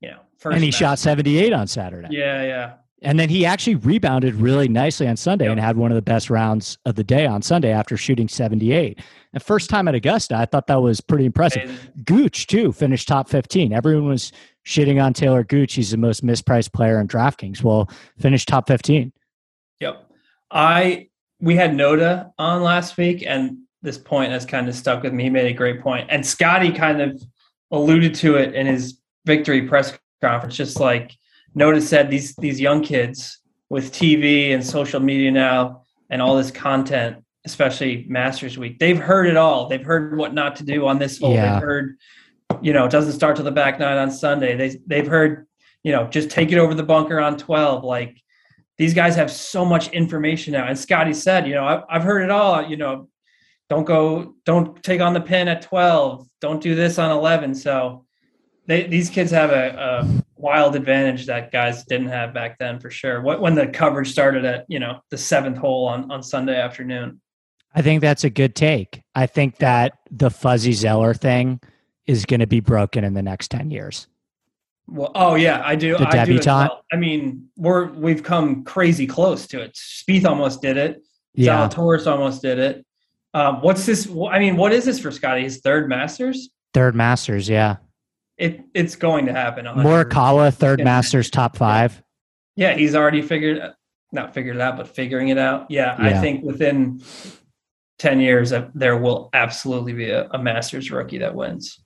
[0.00, 2.08] you know first and he match- shot seventy eight on Saturday.
[2.10, 2.72] Yeah, yeah,
[3.02, 5.52] And then he actually rebounded really nicely on Sunday Yep.
[5.52, 9.00] and had one of the best rounds of the day on Sunday after shooting 78.
[9.32, 11.64] The first time at Augusta, I thought that was pretty impressive.
[11.64, 12.02] Amazing.
[12.04, 13.72] Gooch, too, finished top 15.
[13.72, 14.30] Everyone was
[14.64, 15.74] shitting on Taylor Gooch.
[15.74, 17.62] He's the most mispriced player in DraftKings.
[17.62, 19.12] Well, finished top 15.
[19.80, 20.10] Yep.
[20.50, 21.08] I
[21.40, 25.24] we had Noda on last week, and this point has kind of stuck with me.
[25.24, 27.20] He made a great point, and Scotty kind of
[27.72, 30.54] alluded to it in his victory press conference.
[30.54, 31.16] Just like
[31.56, 33.38] Noda that these these young kids
[33.68, 39.26] with TV and social media now, and all this content, especially Masters Week, they've heard
[39.26, 39.68] it all.
[39.68, 41.34] They've heard what not to do on this hole.
[41.34, 41.54] Yeah.
[41.54, 41.96] They've heard,
[42.60, 44.56] you know, it doesn't start till the back nine on Sunday.
[44.56, 45.46] They they've heard,
[45.82, 48.22] you know, just take it over the bunker on twelve, like
[48.78, 50.66] these guys have so much information now.
[50.66, 52.68] And Scotty said, you know, I've, I've heard it all.
[52.68, 53.08] You know,
[53.68, 56.26] don't go, don't take on the pin at 12.
[56.40, 57.54] Don't do this on 11.
[57.54, 58.06] So
[58.66, 62.90] they, these kids have a, a wild advantage that guys didn't have back then for
[62.90, 63.20] sure.
[63.20, 67.20] What when the coverage started at you know the seventh hole on on Sunday afternoon.
[67.74, 69.02] I think that's a good take.
[69.14, 71.58] I think that the Fuzzy Zoeller thing
[72.06, 74.08] is going to be broken in the next ten years.
[74.86, 75.96] Well, oh yeah, I do.
[75.96, 76.84] The I do well.
[76.92, 79.74] I mean, we're we've come crazy close to it.
[79.74, 81.02] Spieth almost did it.
[81.34, 82.84] Yeah, Zalatoris almost did it.
[83.32, 84.06] Um, what's this?
[84.30, 85.42] I mean, what is this for Scotty?
[85.42, 86.50] His third Masters?
[86.74, 87.48] third Masters.
[87.48, 87.76] Yeah,
[88.42, 89.64] It it's going to happen.
[89.66, 89.76] 100%.
[89.76, 90.84] Morikawa third Yeah.
[90.84, 92.02] Masters top five.
[92.56, 93.62] Yeah, he's already figured
[94.10, 95.70] not figured it out, but figuring it out.
[95.70, 97.00] Yeah, I think within
[98.00, 101.78] ten years uh, there will absolutely be a, a Masters rookie that wins.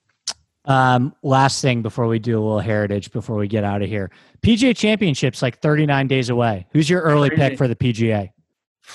[0.65, 4.11] Um, last thing before we do a little heritage before we get out of here.
[4.43, 6.67] PGA Championships like 39 days away.
[6.73, 8.31] Who's your early pick for the PGA?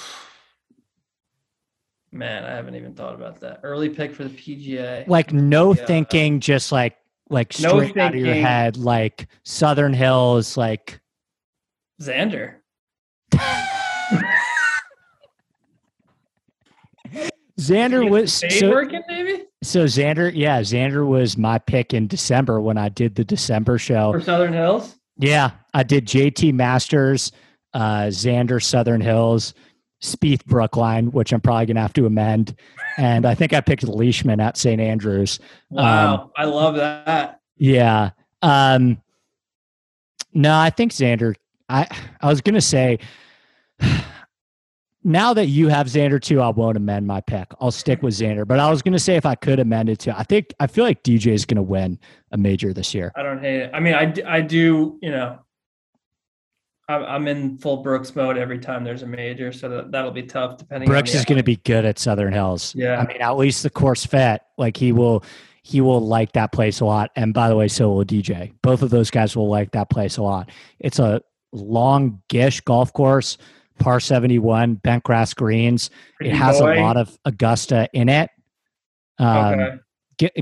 [2.12, 3.62] Man, I haven't even thought about that.
[3.64, 5.08] Early pick for the PGA.
[5.08, 5.86] Like no Yeah.
[5.86, 6.98] thinking, just like
[7.32, 11.00] like No straight out of your head, like Southern Hills, like
[12.02, 12.56] Xander.
[17.60, 22.78] Xander was so, working, maybe so Xander, yeah, Xander was my pick in December when
[22.78, 24.12] I did the December show.
[24.12, 24.96] for Southern Hills.
[25.18, 27.32] Yeah, I did JT Masters,
[27.74, 29.54] uh, Xander Southern Hills,
[30.02, 32.56] Spieth Brookline, which I'm probably gonna have to amend,
[32.98, 35.40] and I think I picked Leishman at St Andrews.
[35.70, 37.40] Wow, Um, I love that.
[37.58, 38.10] Yeah.
[38.42, 39.02] Um,
[40.34, 41.36] no, I think Xander.
[41.70, 41.88] I
[42.22, 43.00] I was gonna say.
[45.04, 47.48] Now that you have Xander too, I won't amend my pick.
[47.60, 48.48] I'll stick with Xander.
[48.48, 50.84] But I was gonna say if I could amend it too, I think I feel
[50.84, 51.98] like DJ is gonna win
[52.32, 53.12] a major this year.
[53.16, 53.72] I don't hate it.
[53.74, 55.40] I mean, I, I do, you know,
[56.92, 60.24] I'm, I'm in full Brooks mode every time there's a major, so that, that'll be
[60.24, 62.76] tough depending Brooks is going to be good at Southern Hills.
[62.76, 63.00] Yeah.
[63.00, 64.42] I mean, at least the course fit.
[64.58, 65.24] Like he will,
[65.64, 67.12] he will like that place a lot.
[67.16, 68.54] And by the way, so will DJ.
[68.62, 70.50] Both of those guys will like that place a lot.
[70.80, 71.22] It's a
[71.54, 73.38] long-ish golf course,
[73.80, 75.90] par seventy-one, bent grass greens.
[76.18, 76.80] Pretty it has boy.
[76.80, 78.30] a lot of Augusta in it.
[79.18, 79.78] Um, Okay.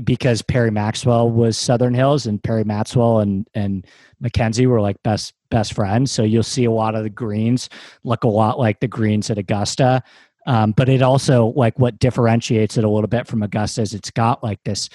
[0.04, 3.86] Because Perry Maxwell was Southern Hills and Perry Maxwell and and
[4.22, 6.10] MacKenzie were like best best friends.
[6.12, 7.68] So you'll see a lot of the greens
[8.04, 10.02] look a lot like the greens at Augusta.
[10.46, 14.10] Um, but it also like what differentiates it a little bit from Augusta is it's
[14.10, 14.88] got like this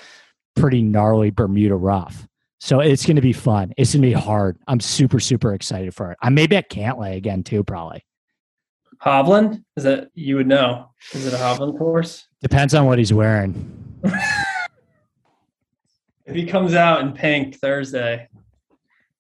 [0.56, 2.28] pretty gnarly Bermuda rough.
[2.60, 3.74] So it's going to be fun.
[3.78, 4.58] It's going to be hard.
[4.68, 6.18] I'm super super excited for it.
[6.22, 8.04] I may be at Cantlay again too, probably.
[9.04, 9.64] Hovland?
[9.76, 10.90] Is that you would know?
[11.14, 12.28] Is it a Hovland course?
[12.42, 14.02] Depends on what he's wearing.
[16.26, 18.28] If he comes out in pink Thursday,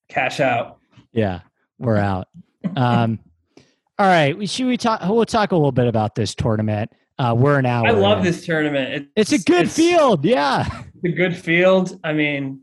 [0.10, 0.80] cash out.
[1.12, 1.42] Yeah,
[1.78, 2.28] we're out.
[2.76, 3.20] Um,
[4.00, 5.02] all right, we should we talk?
[5.08, 6.92] We'll talk a little bit about this tournament.
[7.18, 7.88] Uh, we're an hour.
[7.88, 8.24] I love in.
[8.26, 9.10] this tournament.
[9.16, 10.26] It's a good it's field.
[10.26, 10.66] Yeah,
[11.04, 12.00] it's A good field.
[12.04, 12.62] I mean,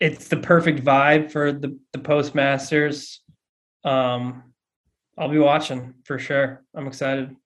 [0.00, 3.20] it's the perfect vibe for the the postmasters.
[3.84, 4.44] Um,
[5.18, 6.64] I'll be watching for sure.
[6.74, 7.36] I'm excited.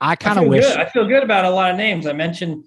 [0.00, 0.64] I kind of wish.
[0.64, 0.78] good.
[0.78, 2.06] I feel good about a lot of names.
[2.06, 2.64] I mentioned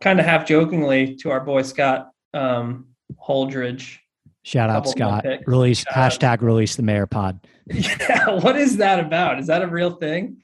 [0.00, 2.88] kind of half jokingly to our boy Scott um,
[3.20, 3.98] Holdridge.
[4.44, 5.46] Shout out couple of my Scott.
[5.46, 6.12] Release Shout out.
[6.12, 7.40] hashtag release the mayor pod.
[7.74, 9.38] Yeah, what is that about?
[9.38, 10.38] Is that a real thing?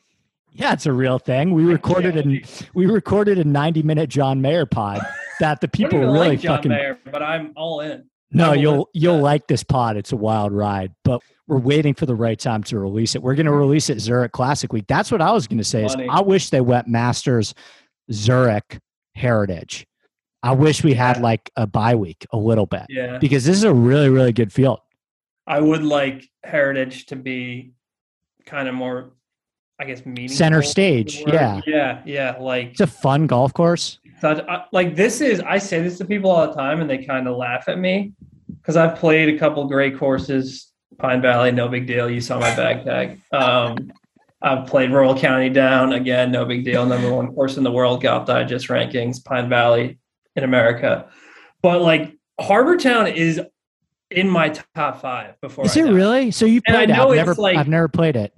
[0.53, 1.53] Yeah, it's a real thing.
[1.53, 2.43] We recorded a
[2.74, 5.01] we recorded a ninety minute John Mayer pod
[5.41, 6.70] that the people really like fucking.
[6.70, 8.05] Mayer, but I'm all in.
[8.30, 9.97] No, I will you'll to you'll like this pod.
[9.97, 13.22] It's a wild ride, but we're waiting for the right time to release it.
[13.22, 14.86] We're going to release it Zurich Classic Week.
[14.86, 15.84] That's what I was going to say.
[15.84, 17.55] Is I wish they went Masters
[18.12, 18.78] Zurich
[19.19, 19.87] Heritage.
[20.43, 23.64] I wish we had like a bye week a little bit Yeah, because this is
[23.64, 24.81] a really really good field.
[25.47, 27.73] I would like Heritage to be
[28.47, 29.12] kind of more,
[29.81, 30.37] I guess, meaningful.
[30.37, 31.61] Center stage, yeah.
[31.66, 32.37] yeah, yeah.
[32.39, 33.99] Like It's a fun golf course.
[34.73, 35.41] like this is.
[35.41, 38.12] I say this to people all the time, and they kind of laugh at me
[38.61, 40.73] because I've played a couple great courses.
[40.99, 42.11] Pine Valley, no big deal.
[42.11, 43.21] You saw my bag tag.
[43.33, 43.93] Um,
[44.41, 46.86] I've played Royal County down again, no big deal.
[46.86, 49.99] Number one course in the world, Golf Digest rankings, Pine Valley
[50.36, 51.09] in America.
[51.62, 53.41] But like Harbour Town is
[54.11, 55.66] in my top five before.
[55.66, 55.91] Is I it die.
[55.91, 56.30] really?
[56.30, 56.99] So you And I played it?
[56.99, 58.32] I've never like- I've never played it.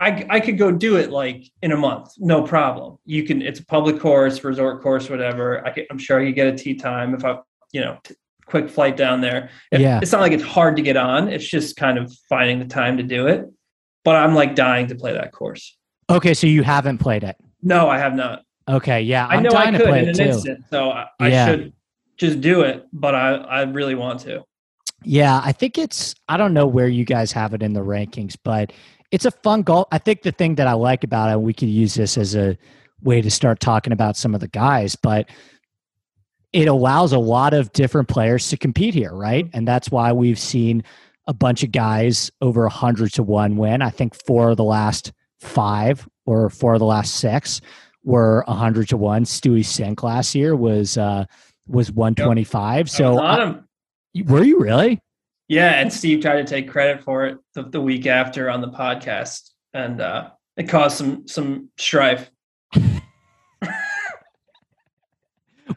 [0.00, 2.98] I, I could go do it like in a month, no problem.
[3.04, 5.66] You can, it's a public course, resort course, whatever.
[5.66, 7.38] I could, I'm sure I could get a tee time if I,
[7.72, 8.14] you know, t-
[8.46, 9.50] quick flight down there.
[9.72, 9.98] It- Yeah.
[10.00, 11.26] It's not like it's hard to get on.
[11.28, 13.46] It's just kind of finding the time to do it.
[14.08, 15.76] But I'm like dying to play that course.
[16.08, 17.36] Okay, so you haven't played it.
[17.60, 18.40] No, I have not.
[18.66, 20.30] Okay, yeah, i I'm know I dying to could play in it an too.
[20.32, 20.64] instant.
[20.70, 21.46] So I, I Yeah.
[21.46, 21.72] should
[22.16, 24.44] just do it, but I, I really want to.
[25.04, 28.34] Yeah, I think it's I don't know where you guys have it in the rankings,
[28.42, 28.72] but
[29.10, 29.88] it's a fun golf.
[29.92, 32.56] I think the thing that I like about it, we could use this as a
[33.02, 35.28] way to start talking about some of the guys, but
[36.54, 39.44] it allows a lot of different players to compete here, right?
[39.44, 39.56] Mm-hmm.
[39.58, 40.82] And that's why we've seen
[41.28, 43.82] a bunch of guys over a hundred to one win.
[43.82, 47.60] I think four of the last five or four of the last six
[48.02, 49.24] were a hundred to one.
[49.24, 51.26] Stewie Cink last year was uh
[51.68, 52.90] was one twenty five.
[52.90, 53.56] So I,
[54.24, 55.00] were you really?
[55.48, 58.68] Yeah, and Steve tried to take credit for it the, the week after on the
[58.68, 62.30] podcast, and uh, it caused some some strife.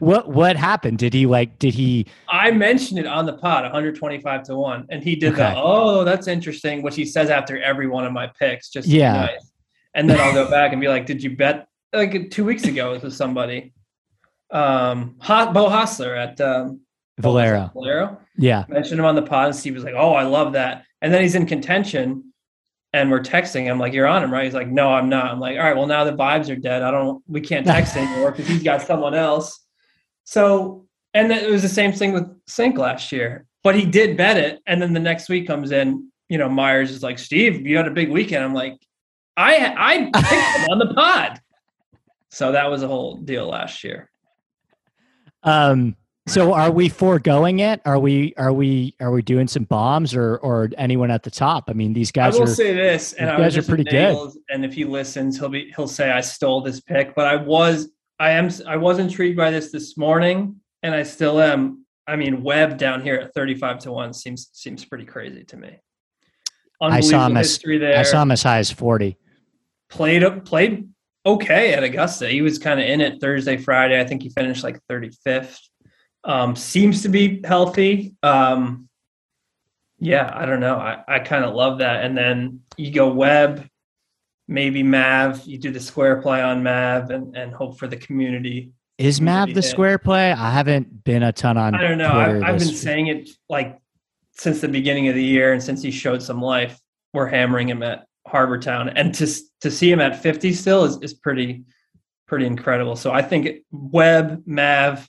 [0.02, 0.98] What what happened?
[0.98, 1.60] Did he like?
[1.60, 2.06] Did he?
[2.28, 5.54] I mentioned it on the pod, 125 to one, and he did okay.
[5.54, 8.68] the oh, that's interesting, which he says after every one of my picks.
[8.68, 9.52] Just yeah, nice.
[9.94, 12.98] and then I'll go back and be like, did you bet like two weeks ago
[13.00, 13.72] with somebody?
[14.50, 16.80] Um, Hot Beau Hossler at um,
[17.20, 17.70] Valero.
[17.72, 18.18] Valero.
[18.36, 18.64] Yeah.
[18.68, 21.22] Mentioned him on the pod, and Steve was like, "Oh, I love that." And then
[21.22, 22.32] he's in contention,
[22.92, 23.70] and we're texting.
[23.70, 25.76] I'm like, "You're on him, right?" He's like, "No, I'm not." I'm like, "All right,
[25.76, 26.82] well now the vibes are dead.
[26.82, 27.22] I don't.
[27.28, 29.61] We can't text anymore because he's got someone else."
[30.24, 34.36] So, and it was the same thing with Cink last year, but he did bet
[34.36, 36.08] it, and then the next week comes in.
[36.28, 38.78] You know, Myers is like, "Steve, you had a big weekend." I'm like,
[39.36, 41.40] "I I picked him on the pod."
[42.30, 44.10] So that was a whole deal last year.
[45.42, 45.96] Um
[46.28, 47.80] so are we foregoing it?
[47.84, 51.64] Are we are we are we doing some bombs or or anyone at the top?
[51.68, 52.36] I mean, these guys.
[52.36, 54.30] I will are, say this, and I guys are pretty good.
[54.48, 57.88] And if he listens, he'll be he'll say I stole this pick, but I was
[58.22, 61.84] I am I was intrigued by this this morning, and I still am.
[62.06, 65.56] I mean, Webb down here at thirty five to one seems seems pretty crazy to
[65.56, 65.80] me.
[66.80, 69.16] I saw him as I saw him as high as forty.
[69.90, 70.88] Played played
[71.26, 72.28] okay at Augusta.
[72.28, 74.00] He was kind of in it Thursday, Friday.
[74.00, 75.60] I think he finished like thirty fifth
[76.22, 78.14] um, seems to be healthy.
[78.22, 78.88] Um,
[79.98, 80.76] yeah, I don't know.
[80.76, 82.04] I, I kind of love that.
[82.04, 83.68] And then you go Webb,
[84.52, 85.44] maybe Mav.
[85.46, 88.72] You do the square play on Mav and, and hope for the community.
[88.98, 89.64] Is Mav the hit.
[89.64, 90.32] square play?
[90.32, 91.74] I haven't been a ton on.
[91.74, 92.12] I don't know.
[92.12, 93.78] I've, I've been saying it like
[94.32, 96.78] since the beginning of the year, and since he showed some life,
[97.12, 99.26] we're hammering him at Harbour Town, and to
[99.62, 101.64] to see him at fifty still is is pretty
[102.28, 102.96] pretty incredible.
[102.96, 105.08] So I think Webb, Mav,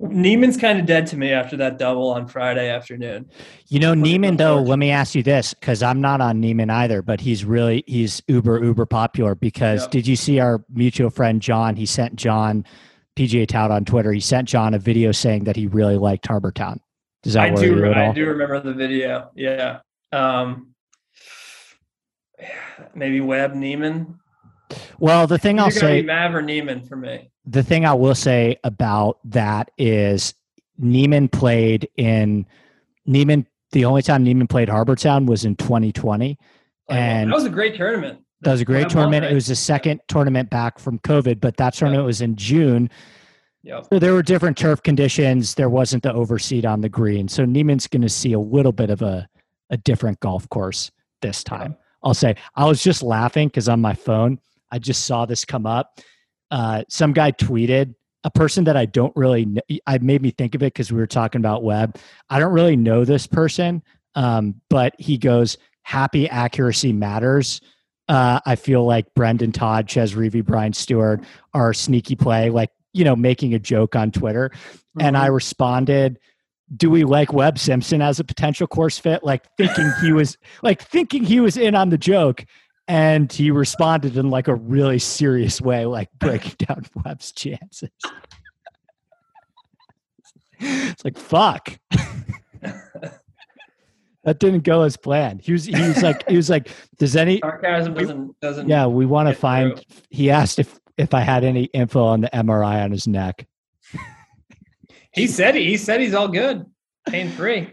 [0.00, 3.30] Niemann's kind of dead to me after that double on Friday afternoon.
[3.68, 7.00] You know, Niemann though, let me ask you this because I'm not on Niemann either,
[7.00, 9.90] but he's really he's uber uber popular because yep.
[9.90, 11.76] did you see our mutual friend John?
[11.76, 12.64] He sent John
[13.16, 14.12] PGA Tout on Twitter.
[14.12, 16.80] He sent John a video saying that he really liked Harbour Town.
[17.22, 19.30] Does that I do I do remember the video.
[19.36, 19.80] Yeah.
[20.12, 20.74] Um
[22.94, 24.18] maybe Webb Niemann.
[24.98, 27.30] Well, the thing I'll say, Mav or Niemann for me.
[27.46, 30.34] The thing I will say about that is
[30.78, 32.46] Niemann played in
[33.06, 33.46] Niemann.
[33.72, 36.38] The only time Niemann played Harbour Town was in 2020,
[36.88, 38.20] and that was a great tournament.
[38.42, 39.24] That was a great tournament.
[39.24, 42.06] It was the second tournament back from COVID, but that tournament yep.
[42.06, 42.90] was in June.
[43.62, 43.86] Yep.
[43.90, 45.54] So there were different turf conditions.
[45.54, 47.28] There wasn't the overseed on the green.
[47.28, 49.26] So Niemann's going to see a little bit of a,
[49.70, 50.90] a different golf course
[51.22, 51.70] this time.
[51.72, 51.80] Yep.
[52.04, 54.38] I'll say I was just laughing because on my phone
[54.74, 56.00] I just saw this come up.
[56.50, 57.94] Uh, some guy tweeted
[58.24, 59.62] a person that I don't really know.
[59.86, 61.96] I made me think of it because we were talking about Webb.
[62.28, 63.84] I don't really know this person,
[64.16, 67.60] um, but he goes, "Happy accuracy matters."
[68.08, 73.04] Uh, I feel like Brendan Todd, Chez Reavie, Brian Stuard are sneaky play, like you
[73.04, 75.02] know, making a joke on Twitter, mm-hmm.
[75.02, 75.34] and I mm-hmm.
[75.34, 76.18] responded
[76.74, 79.22] do we like Webb Simpson as a potential course fit?
[79.22, 82.46] Like thinking he was like thinking he was in on the joke
[82.86, 87.90] and he responded in like a really serious way, like breaking down Webb's chances.
[90.60, 91.78] it's like fuck.
[92.60, 95.40] that didn't go as planned.
[95.42, 96.68] He was he was like he was like,
[96.98, 99.84] does any sarcasm doesn't doesn't Yeah, we want to find through.
[100.10, 103.46] he asked if if I had any info on the MRI on his neck.
[105.12, 106.66] he said he, he said he's all good.
[107.08, 107.70] Pain free.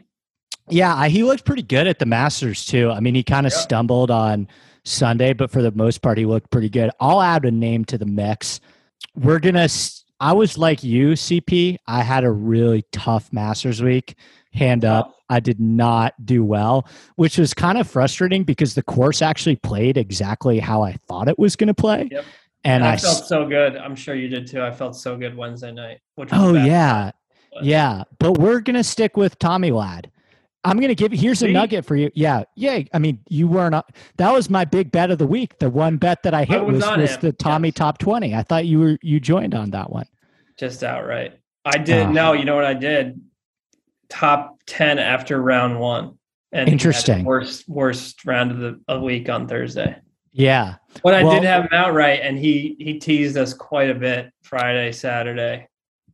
[0.70, 2.90] Yeah, he looked pretty good at the Masters too.
[2.92, 3.62] I mean, he kind of yep.
[3.62, 4.48] stumbled on
[4.84, 6.90] Sunday, but for the most part, he looked pretty good.
[7.00, 8.60] I'll add a name to the mix.
[9.16, 9.68] We're gonna.
[10.20, 11.78] I was like you, CP.
[11.88, 14.16] I had a really tough Masters week.
[14.54, 19.22] Hand up, I did not do well, which was kind of frustrating because the course
[19.22, 22.10] actually played exactly how I thought it was going to play.
[22.12, 22.26] Yep.
[22.64, 23.78] And, and I, I, felt so good.
[23.78, 24.62] I'm sure you did too.
[24.62, 26.00] I felt so good Wednesday night.
[26.32, 27.12] oh yeah,
[27.62, 28.04] yeah.
[28.20, 30.12] But we're gonna stick with Tommy Ladd.
[30.64, 31.50] I'm going to give here's See?
[31.50, 32.12] a nugget for you.
[32.14, 32.44] Yeah.
[32.56, 32.82] Yeah.
[32.94, 33.76] I mean, you weren't,
[34.18, 35.58] that was my big bet of the week.
[35.60, 37.76] The one bet that I hit I was, was, was the Tommy yes.
[37.76, 38.36] top 20.
[38.36, 40.06] I thought you were, you joined on that one.
[40.58, 41.40] Just outright.
[41.66, 42.08] I did.
[42.08, 43.22] Uh, no, you know what I did?
[44.10, 46.18] Top 10 after round one.
[46.52, 47.24] And interesting.
[47.24, 49.96] Worst, worst round of the a week on Thursday.
[50.34, 50.76] Yeah.
[51.04, 54.32] But I Well- did have him outright, and he he teased us quite a bit
[54.44, 55.68] Friday, Saturday.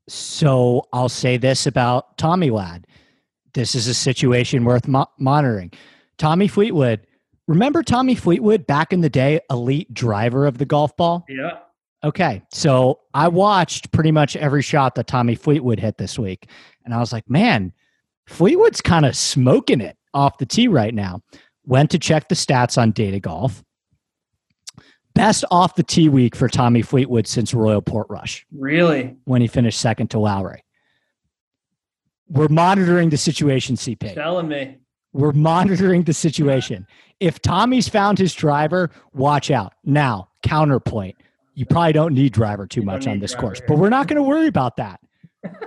[0.09, 2.86] So I'll say this about Tommy Lad.
[3.58, 5.72] This is a situation worth mo- monitoring.
[6.20, 7.08] Tommy Fleetwood.
[7.47, 11.26] Remember Tommy Fleetwood back in the day, elite driver of the golf ball?
[11.28, 11.58] Yeah.
[12.03, 12.43] Okay.
[12.53, 16.51] So I watched pretty much every shot that Tommy Fleetwood hit this week.
[16.86, 17.74] And I was like, man,
[18.28, 21.24] Fleetwood's kind of smoking it off the tee right now.
[21.66, 23.64] Went to check the stats on Data Golf.
[25.16, 29.16] Best off the tee week for Tommy Fleetwood since Royal Portrush Really?
[29.26, 30.64] when he finished second to Lowry.
[32.30, 34.13] We're monitoring the situation, CP.
[34.13, 34.78] Telling me.
[35.13, 36.86] We're monitoring the situation.
[37.19, 39.73] If Tommy's found his driver, watch out.
[39.84, 41.15] Now, counterpoint.
[41.55, 44.07] You probably don't need driver too You much on this driver course, but we're not
[44.07, 44.99] going to worry about that.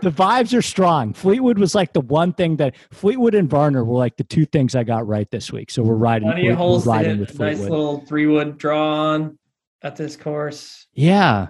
[0.03, 1.13] the vibes are strong.
[1.13, 4.75] Fleetwood was like the one thing that Fleetwood and Varner were like the two things
[4.77, 5.71] I got right this week.
[5.71, 9.39] So we're riding, we're, we're riding with Nice little three wood draw on
[9.83, 10.87] at this course.
[10.93, 11.49] yeah.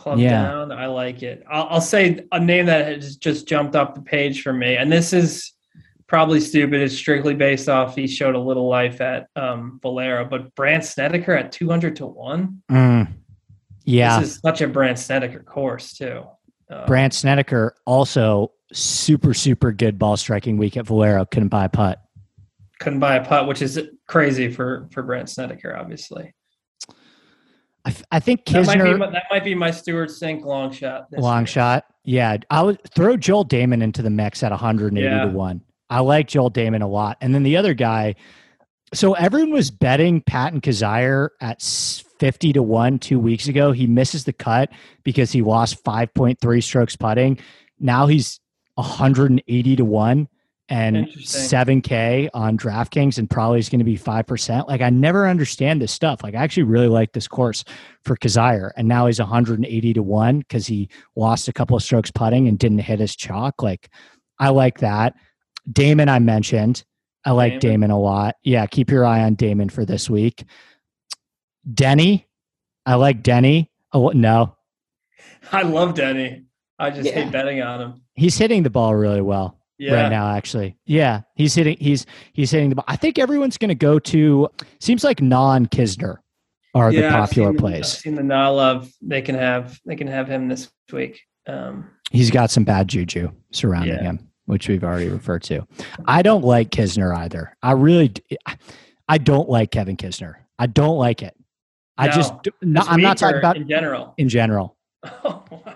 [0.00, 0.42] Club Yeah.
[0.44, 0.72] down.
[0.72, 1.44] I like it.
[1.50, 4.90] I'll, I'll say a name that has just jumped off the page for me, and
[4.90, 5.52] this is
[6.06, 6.80] probably stupid.
[6.80, 11.34] It's strictly based off he showed a little life at um, Valero, but Brandt Snedeker
[11.34, 12.62] at two hundred to one.
[12.70, 13.08] Mm.
[13.84, 14.20] Yeah.
[14.20, 16.22] This is such a Brandt Snedeker course too.
[16.70, 21.24] Um, Brandt Snedeker also super, super good ball striking week at Valero.
[21.26, 22.00] Couldn't buy a putt.
[22.78, 23.78] couldn't buy a putt, which is
[24.08, 26.32] crazy for for Brandt Snedeker, obviously.
[28.10, 31.10] I, think That might, be Kisner, my, that might be my Stewart Cink long shot.
[31.10, 31.46] this long year.
[31.46, 31.84] shot.
[32.04, 32.36] Yeah.
[32.50, 35.24] I would throw Joel Dahmen into the mix at 180 Yeah.
[35.24, 35.60] to 1.
[35.88, 37.16] I like Joel Dahmen a lot.
[37.20, 38.14] And then the other guy,
[38.92, 43.72] so everyone was betting Patton Kizzire at 50 to 1 two weeks ago.
[43.72, 44.70] He misses the cut
[45.02, 47.38] because he lost 5.3 strokes putting.
[47.78, 48.40] Now he's
[48.74, 50.28] 180 to 1
[50.70, 54.68] and 7K on DraftKings and probably is going to be 5%.
[54.68, 56.22] Like, I never understand this stuff.
[56.22, 57.64] Like, I actually really like this course
[58.04, 58.70] for Kizzire.
[58.76, 62.58] And now he's 180 to 1 because he lost a couple of strokes putting and
[62.58, 63.62] didn't hit his chalk.
[63.62, 63.90] Like,
[64.38, 65.14] I like that.
[65.70, 66.84] Dahmen, I mentioned.
[67.24, 67.86] I like Dahmen.
[67.86, 68.36] Dahmen a lot.
[68.42, 70.44] Yeah, keep your eye on Dahmen for this week.
[71.74, 72.26] Denny,
[72.86, 73.70] I like Denny.
[73.92, 74.56] Oh, no,
[75.52, 76.44] I love Denny.
[76.78, 77.24] I just Yeah.
[77.24, 78.02] hate betting on him.
[78.14, 79.59] he's hitting the ball really well.
[79.80, 79.94] Yeah.
[79.94, 82.04] right now actually yeah he's hitting he's
[82.34, 86.16] he's hitting the ball i think everyone's going to go to seems like non kisner
[86.74, 89.80] are the Yeah, I've popular the- I've plays seen the now love they can have
[89.86, 91.20] they can have him this week.
[91.48, 94.02] Um, he's got some bad juju surrounding Yeah.
[94.02, 95.66] him which we've already referred to
[96.06, 98.12] i don't like kisner either i really
[99.08, 101.34] i don't like kevin kisner i don't like it
[101.96, 102.12] i No.
[102.12, 104.12] just d- no, this i'm not talking about in general.
[104.18, 104.76] in general
[105.24, 105.74] Oh, wow.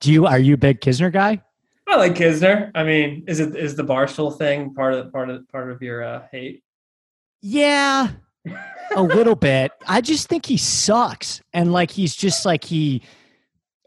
[0.00, 1.40] do you are you a big kisner guy
[1.88, 2.70] I like Kisner.
[2.74, 6.02] I mean, is it is the Barstool thing part of part of part of your
[6.02, 6.62] uh, hate?
[7.42, 8.08] yeah
[8.96, 9.72] a little bit.
[9.86, 11.40] I just think he sucks.
[11.52, 13.02] And like he's just like he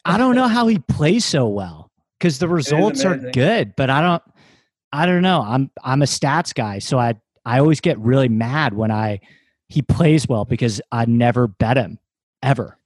[0.06, 4.02] I don't know how he plays so well cuz the results are good, but I
[4.02, 4.24] don't
[4.94, 5.42] I don't know.
[5.42, 9.20] I'm I'm a stats guy, so I I always get really mad when I
[9.68, 12.00] he plays well because I never bet him
[12.44, 12.78] ever.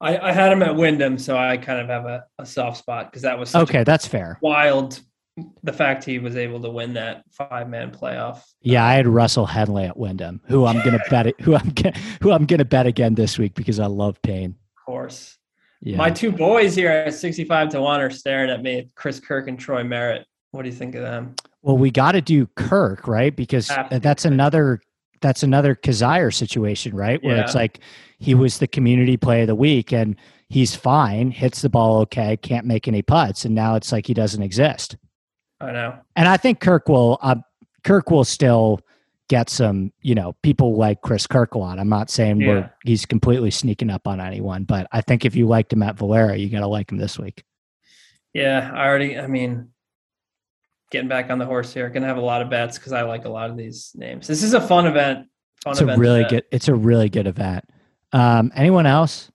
[0.00, 3.10] I, I had him at Wyndham, so I kind of have a, a soft spot
[3.10, 4.38] because that was Okay, that's fair.
[4.42, 5.00] wild.
[5.62, 8.42] The fact he was able to win that five man playoff.
[8.60, 11.96] Yeah, I had Russell Henley at Wyndham, who I'm gonna bet it, who I'm gonna,
[12.20, 14.56] who I'm gonna bet again this week because I love Payne.
[14.76, 15.36] Of course.
[15.80, 15.96] Yeah.
[15.96, 19.58] My two boys here at 65 to 1 are staring at me, Chris Kirk and
[19.58, 20.26] Troy Merritt.
[20.50, 21.36] What do you think of them?
[21.62, 23.34] Well, we got to do Kirk, right?
[23.34, 24.80] Because do that's another
[25.20, 27.22] that's another Kizzire situation, right?
[27.22, 27.80] Where it's like
[28.18, 30.16] he was the community play of the week and
[30.48, 34.14] he's fine, hits the ball okay, can't make any putts, and now it's like he
[34.14, 34.96] doesn't exist.
[35.60, 35.98] I know.
[36.16, 37.36] And I think Kirk will uh,
[37.84, 38.80] Kirk will still
[39.28, 41.78] get some, you know, people like Chris Kirk a lot.
[41.78, 42.48] I'm not saying Yeah.
[42.48, 45.98] we're he's completely sneaking up on anyone, but I think if you liked him at
[45.98, 47.44] Valero, you got to like him this week.
[48.32, 49.68] Yeah, I already, I mean,
[50.90, 53.24] getting back on the horse here, gonna have a lot of bets because I like
[53.24, 54.26] a lot of these names.
[54.26, 55.26] This is a fun event.
[55.62, 56.44] Fun It's a event to really good.
[56.50, 57.64] It's a really good event.
[58.12, 59.30] Um, anyone else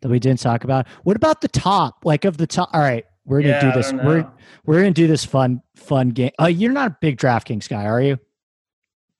[0.00, 0.88] that we didn't talk about?
[1.04, 2.04] What about the top?
[2.04, 2.70] Like of the top?
[2.72, 3.92] All right, we're gonna Yeah, do this.
[3.92, 4.30] We're
[4.64, 6.32] we're gonna do this fun fun game.
[6.40, 8.18] Uh, you're not a big DraftKings guy, are you?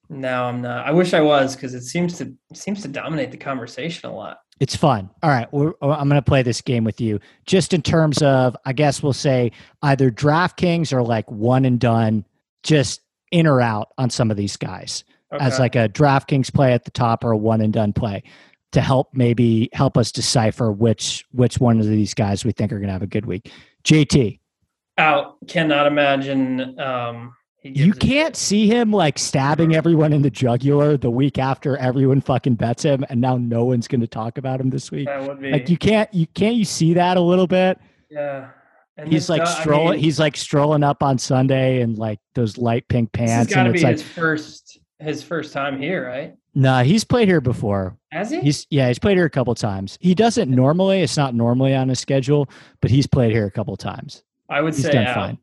[0.08, 0.86] No, I'm not.
[0.86, 4.38] I wish I was because it seems to seems to dominate the conversation a lot.
[4.60, 5.08] It's fun.
[5.22, 7.18] All right, we're, I'm going to play this game with you.
[7.46, 9.52] Just in terms of, I guess we'll say
[9.82, 12.26] either DraftKings or like one and done,
[12.62, 13.00] just
[13.30, 15.04] in or out on some of these guys
[15.38, 18.22] as like a DraftKings play at the top or a one and done play
[18.72, 22.78] to help maybe help us decipher which which one of these guys we think are
[22.78, 23.50] going to have a good week.
[23.84, 24.38] JT,
[24.98, 25.36] out.
[25.48, 31.38] Cannot imagine um, You can't see him like stabbing everyone in the jugular the week
[31.38, 34.90] after everyone fucking bets him, and now no one's going to talk about him this
[34.90, 35.06] week.
[35.06, 37.78] That would be Like you can't, you can't you see that a little bit?
[38.10, 38.48] yeah.
[38.96, 39.90] And He's like guy- I strolling.
[39.92, 43.80] mean, he's like strolling up on Sunday in like those light pink pants, and it's
[43.80, 46.34] be like, his first his first time here, right?
[46.54, 47.96] nah, he's played here before.
[48.12, 48.40] Has he?
[48.40, 49.96] He's yeah, he's played here a couple times.
[50.02, 51.00] He doesn't normally.
[51.00, 52.50] It's not normally on his schedule,
[52.82, 54.22] but he's played here a couple times.
[54.50, 55.14] I would He's say done out.
[55.14, 55.38] fine.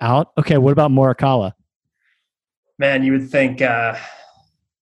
[0.00, 0.32] Out.
[0.38, 0.56] Okay.
[0.56, 1.52] What about Morikawa?
[2.82, 3.94] Man, you would think uh,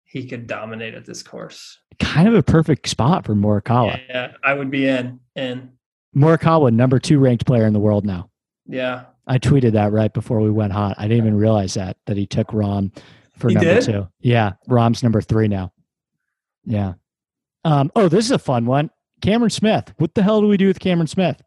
[0.05, 1.77] he could dominate at this course.
[1.99, 4.01] Kind of a perfect spot for Morikawa.
[4.09, 5.19] Yeah, I would be in.
[5.35, 5.73] In
[6.17, 8.31] Morikawa, number two ranked player in the world now.
[8.65, 10.95] yeah, I tweeted that right before we went hot.
[10.99, 12.97] I didn't even realize that that he took Rahm
[13.37, 13.83] for He number did?
[13.83, 14.07] two.
[14.21, 15.73] Yeah, Rahm's number three now.
[16.65, 16.93] Yeah.
[17.65, 17.91] Um.
[17.97, 18.91] Oh, this is a fun one.
[19.21, 19.93] Cameron Smith.
[19.97, 21.43] What the hell do we do with Cameron Smith?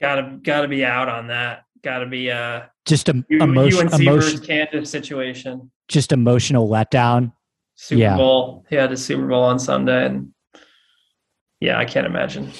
[0.00, 1.64] gotta gotta be out on that.
[1.82, 5.70] Gotta be uh Just a U- emotion, UNC emotion, Kansas situation.
[5.88, 7.32] just emotional letdown.
[7.74, 8.16] Super Yeah.
[8.16, 8.64] Bowl.
[8.70, 10.28] He had his Super Bowl on Sunday, and
[11.60, 12.50] yeah, I can't imagine.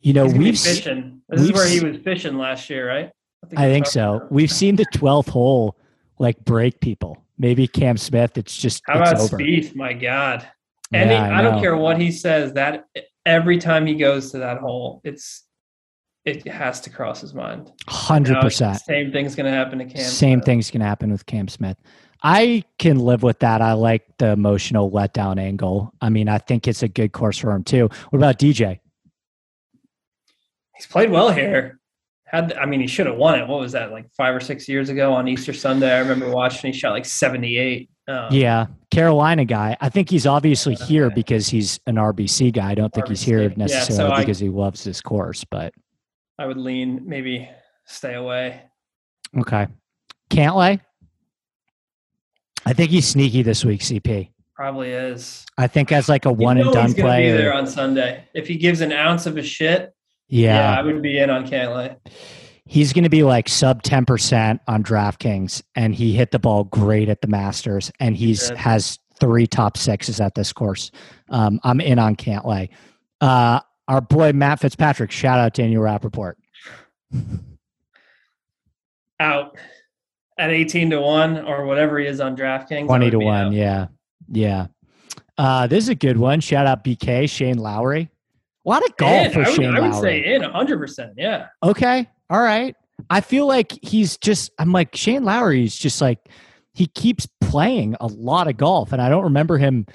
[0.00, 1.22] You know, He's gonna be we've fishing.
[1.28, 3.10] This is we've where he was fishing last year, right?
[3.56, 4.14] I we think so.
[4.16, 4.32] about.
[4.32, 5.76] We've seen the twelfth hole
[6.18, 7.18] like break people.
[7.38, 8.38] Maybe Cam Smith.
[8.38, 9.36] It's just How it's about over.
[9.38, 9.74] Spieth?
[9.74, 10.46] My God.
[10.92, 12.52] And Yeah, he, I I, don't care what he says.
[12.52, 12.84] That
[13.26, 15.44] every time he goes to that hole, it's
[16.24, 17.72] it has to cross his mind.
[17.88, 18.80] Hundred percent.
[18.80, 19.96] Same thing's going to happen to Cam.
[20.04, 20.44] Same Smith.
[20.46, 21.76] thing's gonna happen with Cam Smith.
[22.22, 23.60] I can live with that.
[23.60, 25.92] I like the emotional letdown angle.
[26.00, 27.88] I mean, I think it's a good course for him too.
[28.10, 28.78] What about DJ?
[30.76, 31.80] He's played well here.
[32.26, 33.46] Had I mean, he should have won it.
[33.46, 33.90] What was that?
[33.90, 35.92] Like five or six years ago on Easter Sunday.
[35.92, 36.72] I remember watching.
[36.72, 37.90] He shot like seventy eight.
[38.08, 39.76] Um, Yeah, Carolina guy.
[39.80, 42.70] I think he's obviously here because he's an RBC guy.
[42.70, 43.50] I don't think he's here RBC.
[43.50, 45.74] Yeah, necessarily so I- because he loves this course, but
[46.42, 47.48] I would lean maybe
[47.84, 48.62] stay away.
[49.38, 49.68] okay.
[50.28, 50.80] Cantlay.
[52.66, 54.30] I think he's sneaky this week, CP.
[54.56, 55.46] Probably is.
[55.56, 57.30] I think as like a You one and done play.
[57.30, 58.24] Be there on Sunday.
[58.34, 59.94] If he gives an ounce of a shit,
[60.26, 61.96] yeah, yeah, I would be in on Cantlay.
[62.66, 67.08] he's going to be like sub 10% on DraftKings and he hit the ball great
[67.08, 70.90] at the Masters and he's has three top sixes at this course.
[71.28, 72.70] Um, I'm in on Cantlay.
[73.20, 76.34] Uh, our boy Matt Fitzpatrick, shout out to Daniel Rapaport.
[79.20, 79.56] Out
[80.38, 82.86] at eighteen to one or whatever he is on DraftKings.
[82.86, 83.46] 20 to 1.
[83.46, 83.52] out.
[83.52, 83.86] Yeah.
[84.28, 84.66] Yeah.
[85.38, 86.40] Uh, this is a good one.
[86.40, 88.10] Shout out BK, Shane Lowry.
[88.64, 89.32] A lot of golf In.
[89.32, 90.22] for I would, Shane I would Lowry.
[90.22, 91.12] say in hundred percent.
[91.16, 91.46] Yeah.
[91.62, 92.08] Okay.
[92.30, 92.74] All right.
[93.10, 96.18] I feel like he's just, I'm like, Shane Lowry is just like,
[96.72, 98.92] he keeps playing a lot of golf.
[98.92, 99.86] And I don't remember him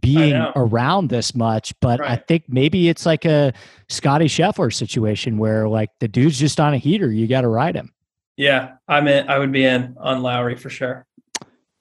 [0.00, 3.52] being around this much, but I think maybe it's like a
[3.88, 7.12] Scotty Scheffler situation where like the dude's just on a heater.
[7.12, 7.92] You got to ride him.
[8.36, 8.72] Yeah.
[8.88, 9.28] I'm in.
[9.28, 11.06] I would be in on Lowry for sure.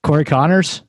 [0.03, 0.83] Corey Conners.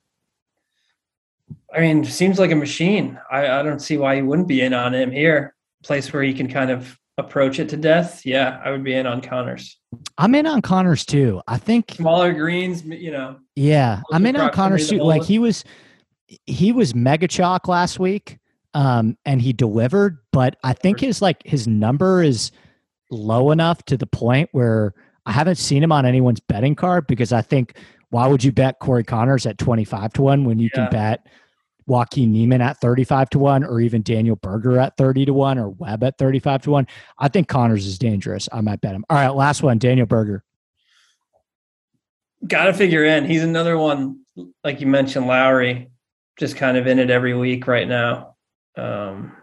[1.73, 3.19] I mean, seems like a machine.
[3.31, 5.55] I, I don't see why you wouldn't be in on him here.
[5.83, 8.25] Place where he can kind of approach it to death.
[8.25, 9.77] Yeah, I would be in on Conners.
[10.17, 11.41] I'm in on Conners too.
[11.47, 13.37] I think Smaller greens, you know.
[13.55, 15.03] Yeah, I'm in on Conners proximity to Suit.
[15.03, 15.63] Like he was,
[16.45, 18.39] he was mega chalk last week,
[18.73, 20.17] um, and he delivered.
[20.31, 22.51] But I think his like his number is
[23.11, 24.93] low enough to the point where
[25.25, 27.77] I haven't seen him on anyone's betting card because I think
[28.09, 30.83] why would you bet Corey Conners at twenty five to one when you Yeah.
[30.87, 31.27] can bet
[31.85, 35.57] Joaquin Niemann at thirty five to one or even Daniel Berger at thirty to one
[35.57, 36.87] or Webb at thirty five to one?
[37.19, 38.47] I think Conners is dangerous.
[38.51, 39.05] I might bet him.
[39.09, 40.43] All right, last one, Daniel Berger.
[42.47, 43.25] Got to figure in.
[43.25, 44.19] He's another one,
[44.65, 45.89] like you mentioned, Lowry,
[46.37, 48.35] just kind of in it every week right now.
[48.77, 49.33] Um,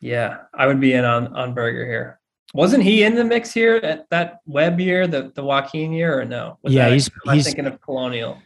[0.00, 2.20] yeah, I would be in on on Berger here.
[2.54, 6.24] Wasn't he in the mix here at that Webb year, the the Joaquin year, or
[6.24, 6.58] no?
[6.62, 8.38] Was Yeah, he's- he's- thinking of Colonial.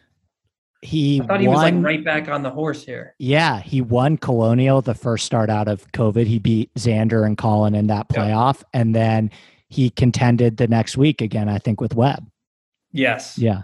[0.83, 1.55] He I thought he won.
[1.57, 3.15] was like right back on the horse here.
[3.19, 6.27] Yeah, he won Colonial the first start out of COVID.
[6.27, 8.17] He beat Xander and Collin in that Yeah.
[8.21, 9.31] playoff, and then
[9.69, 11.51] he contended the next week again.
[11.51, 12.27] I think with Webb.
[12.93, 13.37] Yes.
[13.39, 13.63] Yeah,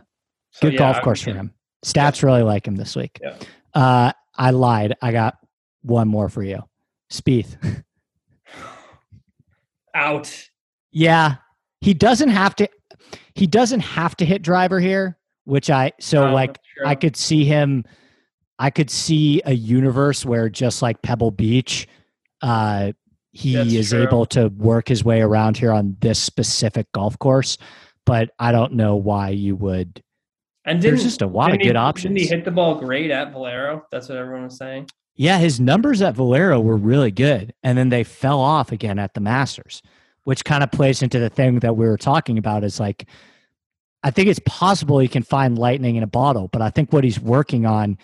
[0.50, 1.52] So, good yeah, golf course for him.
[1.84, 3.18] Stats really like him this week.
[3.22, 3.36] Yeah.
[3.74, 4.94] Uh, I lied.
[5.02, 5.38] I got
[5.82, 6.62] one more for you,
[7.10, 7.56] Spieth.
[9.94, 10.50] Out.
[10.92, 11.36] yeah,
[11.80, 12.68] he doesn't have to.
[13.34, 16.86] He doesn't have to hit driver here, which I so like true.
[16.86, 17.84] I could see him.
[18.58, 21.86] I could see a universe where just like Pebble Beach,
[22.42, 22.92] uh,
[23.32, 24.02] he That's is true.
[24.02, 27.58] able to work his way around here on this specific golf course.
[28.04, 30.02] But I don't know why you would.
[30.66, 32.20] And There's just a lot of he- good Didn't options.
[32.20, 33.86] he hit the ball great at Valero?
[33.92, 34.88] That's what everyone was saying.
[35.14, 39.14] Yeah, his numbers at Valero were really good, and then they fell off again at
[39.14, 39.80] the Masters,
[40.24, 42.64] which kind of plays into the thing that we were talking about.
[42.64, 43.08] Is like,
[44.02, 47.04] I think it's possible he can find lightning in a bottle, but I think what
[47.04, 47.96] he's working on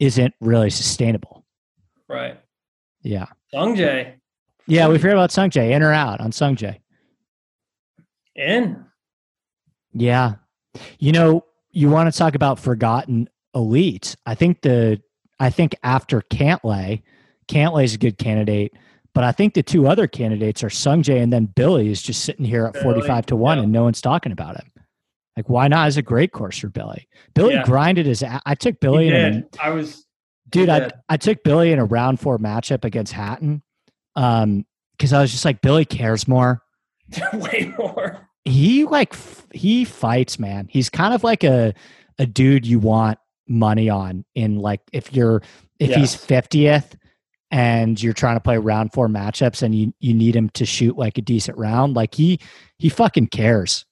[0.00, 1.44] isn't really sustainable.
[2.08, 2.40] Right.
[3.02, 3.26] Yeah.
[3.54, 4.14] Sungjae
[4.66, 6.78] Yeah, we've heard about Sungjae, in or out on Sungjae.
[8.34, 8.84] in.
[9.92, 10.34] Yeah.
[10.98, 11.44] You know,
[11.76, 14.16] you want to talk about forgotten elites.
[14.24, 14.98] I think the
[15.38, 17.02] I think after Cantlay,
[17.48, 18.72] Cantlay's a good candidate,
[19.12, 22.46] but I think the two other candidates are Sungjae and then Billy is just sitting
[22.46, 23.62] here at 45 to 1 yeah.
[23.64, 24.72] and no one's talking about him.
[25.36, 27.06] Like why not as a great course for Billy?
[27.34, 27.64] Billy Yeah.
[27.64, 29.44] grinded his I took Billy in a.
[29.62, 30.06] I was
[30.48, 30.90] dude, I.
[31.10, 33.62] I took Billy in a round 4 matchup against Hatton.
[34.14, 34.64] Um
[34.98, 36.62] cuz I was just like Billy cares more.
[37.34, 38.26] way more.
[38.46, 39.14] He like
[39.52, 41.74] he fights man he's kind of like a
[42.18, 43.18] a dude you want
[43.48, 45.42] money on in like if you're
[45.78, 46.96] if he's 50th
[47.50, 50.96] and you're trying to play round four matchups and you you need him to shoot
[50.96, 52.40] like a decent round like he
[52.78, 53.84] he fucking cares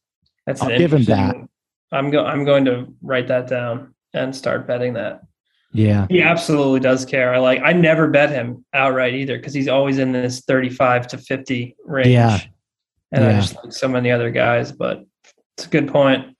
[0.46, 1.48] That's I'll give him interesting-
[1.92, 2.24] I'm go.
[2.24, 5.20] I'm going to write that down and start betting that.
[5.72, 7.32] yeah He absolutely does care.
[7.32, 7.60] I like.
[7.62, 12.08] I never bet him outright either because he's always in this 35 to 50 range.
[12.08, 12.40] Yeah.
[13.14, 13.40] And I Yeah.
[13.40, 15.04] just like so many other guys, but
[15.56, 16.30] it's a good point.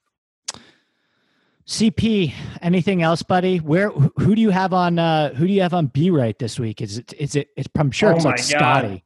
[1.67, 2.31] cp
[2.61, 5.87] anything else buddy where who do you have on uh who do you have on
[5.87, 8.43] b right this week is it is it it's, i'm sure Oh it's like my
[8.43, 9.03] scotty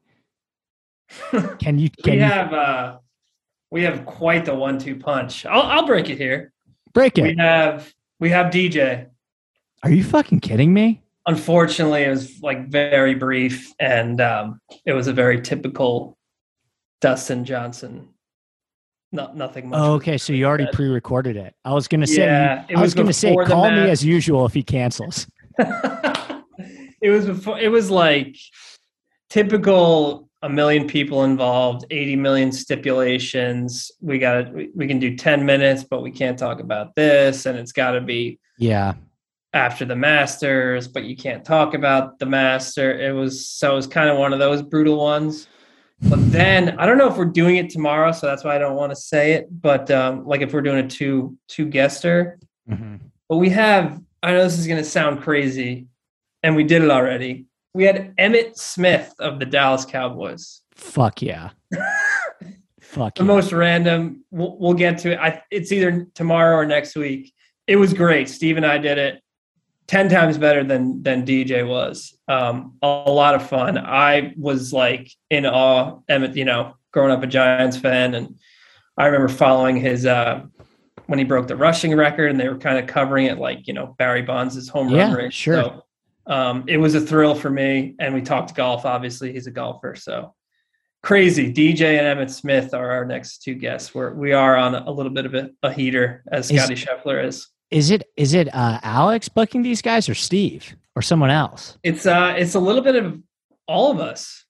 [1.61, 2.99] can you can we you have uh
[3.71, 5.47] we have quite the one-two punch.
[5.47, 6.53] I'll I'll break it here.
[6.95, 7.23] break it.
[7.23, 9.07] We have we have DJ.
[9.85, 15.07] are you fucking kidding me Unfortunately, it was like very brief, and um, it was
[15.07, 16.18] a very typical
[17.01, 18.09] Dustin Johnson.
[19.11, 19.79] Not nothing much.
[19.81, 20.75] Oh, okay, so you already said.
[20.75, 21.55] pre-recorded it.
[21.65, 24.45] I was gonna say, Yeah, it I was was gonna say, call me as usual
[24.45, 25.27] if he cancels.
[25.59, 27.59] it was before.
[27.59, 28.37] It was like
[29.31, 30.27] typical.
[30.41, 33.91] A million people involved, 80 million stipulations.
[34.01, 37.59] We got we, we can do 10 minutes, but we can't talk about this, and
[37.59, 38.95] it's got to be Yeah,
[39.53, 42.97] after the Masters, but you can't talk about the Master.
[43.01, 45.49] It was so it was kind of one of those brutal ones.
[46.03, 48.77] But then I don't know if we're doing it tomorrow, so that's why I don't
[48.77, 49.49] want to say it.
[49.51, 52.39] But um, like if we're doing a two two guester,
[53.29, 54.01] but we have.
[54.23, 55.87] I know this is going to sound crazy,
[56.43, 57.47] and we did it already.
[57.73, 60.63] We had Emmitt Smith of the Dallas Cowboys.
[60.75, 61.51] fuck yeah,
[62.81, 63.27] fuck The yeah.
[63.27, 64.25] most random.
[64.31, 65.19] We'll, we'll get to it.
[65.19, 67.33] I, it's either tomorrow or next week.
[67.67, 68.29] It was great.
[68.29, 69.23] Steve and I did it.
[69.89, 72.17] Ten times better than than DJ was.
[72.29, 73.79] Um, a, a lot of fun.
[73.79, 76.01] I was like in awe.
[76.11, 78.39] Emmitt, you know, growing up a Giants fan, and
[78.99, 80.43] I remember following his uh,
[81.07, 83.73] when he broke the rushing record, and they were kind of covering it like you
[83.73, 85.33] know Barry Bonds' home Yeah, run rate.
[85.33, 85.55] sure.
[85.55, 85.85] So,
[86.27, 88.85] um, it was a thrill for me, and we talked golf.
[88.85, 90.35] Obviously, he's a golfer, so
[91.03, 91.51] crazy.
[91.51, 93.95] DJ and Emmitt Smith are our next two guests.
[93.95, 97.49] We're we are on a little bit of a, a heater, as Scotty Scheffler is.
[97.71, 101.77] Is it is it uh, Alex booking these guys or Steve or someone else?
[101.83, 103.21] It's uh, it's a little bit of
[103.67, 104.45] all of us,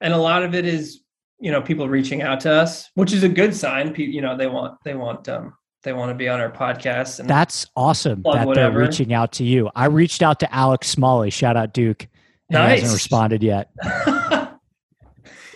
[0.00, 1.00] and a lot of it is
[1.40, 3.94] you know people reaching out to us, which is a good sign.
[3.94, 7.20] Pe- You know, they want they want um they want to be on our podcast,
[7.20, 8.78] and That's awesome that whatever.
[8.78, 9.70] they're reaching out to you.
[9.74, 11.30] I reached out to Alex Smalley.
[11.30, 12.06] Shout out Duke.
[12.50, 13.70] And He hasn't responded yet.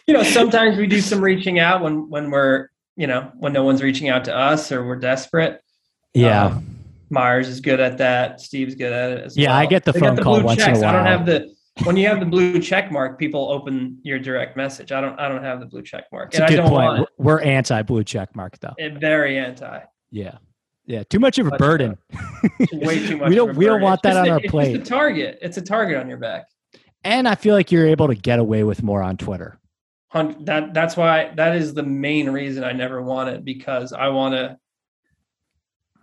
[0.07, 3.65] you know, sometimes we do some reaching out when when we're you know when no
[3.65, 5.61] one's reaching out to us or we're desperate.
[6.15, 6.47] Yeah.
[6.47, 6.79] Um,
[7.13, 8.41] Myers is good at that.
[8.41, 9.59] Steve's good at it as Yeah, well.
[9.59, 10.83] I get the They phone got call once in a checks.
[10.83, 14.57] I don't have the when you have the blue check mark, people open your direct
[14.57, 14.93] message.
[14.93, 16.31] I don't I don't have the blue check mark.
[16.31, 16.99] it's a and I good don't point.
[16.99, 18.75] want We're anti blue check mark though.
[18.79, 18.99] it.
[18.99, 19.81] Very anti.
[20.11, 20.39] Yeah.
[20.87, 21.05] Yeah.
[21.05, 21.97] Too much of a Much burden.
[22.73, 23.29] Way too much.
[23.29, 24.75] We don't- a we don't want that on a- our plate.
[24.77, 25.39] It's a target.
[25.41, 26.47] It's a target on your back.
[27.05, 29.59] And I feel like you're able to get away with more on Twitter.
[30.15, 34.35] That that's why that is the main reason I never want it because I want
[34.35, 34.59] to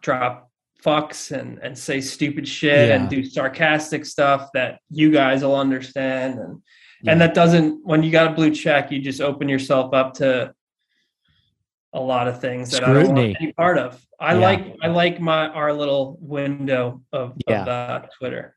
[0.02, 0.49] drop
[0.84, 2.96] fucks and and say stupid shit Yeah.
[2.96, 6.62] and do sarcastic stuff that you guys will understand and
[7.02, 7.12] Yeah.
[7.12, 10.54] and that doesn't when you got a blue check you just open yourself up to
[11.94, 13.28] a lot of things that I don't Scrutiny.
[13.30, 14.00] want any part of.
[14.20, 14.40] I Yeah.
[14.40, 17.62] like I like my our little window of, Yeah.
[17.64, 18.56] of uh, Twitter.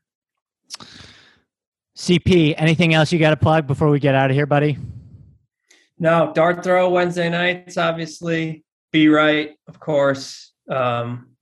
[1.95, 4.77] CP, anything else you got to plug before we get out of here, buddy?
[5.99, 8.63] No, dart throw Wednesday nights, obviously.
[8.91, 10.53] Be right, of course.
[10.69, 11.32] Um,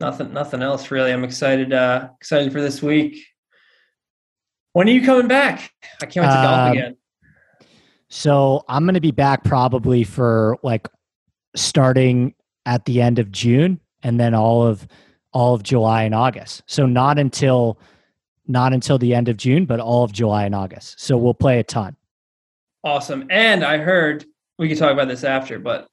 [0.00, 1.12] nothing, nothing else really.
[1.12, 3.24] I'm excited, uh, excited for this week.
[4.72, 5.72] When are you coming back?
[6.02, 6.96] I can't wait to Um, golf again.
[8.08, 10.88] So I'm going to be back probably for like
[11.54, 12.34] starting
[12.66, 14.86] at the end of June and then all of
[15.32, 16.62] all of July and August.
[16.66, 17.78] So not until
[18.46, 21.00] not until the end of June, but all of July and August.
[21.00, 21.96] So we'll play a ton.
[22.84, 23.26] Awesome.
[23.30, 24.24] And I heard
[24.58, 25.88] we could talk about this after, but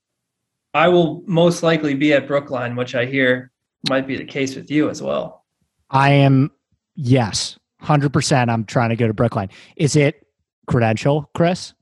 [0.73, 3.51] I will most likely be at Brookline, which I hear
[3.89, 5.43] might be the case with you as well.
[5.89, 6.51] I am,
[6.95, 8.49] yes, 100%.
[8.49, 9.49] I'm trying to go to Brookline.
[9.75, 10.25] Is it
[10.67, 11.73] credential, Chris?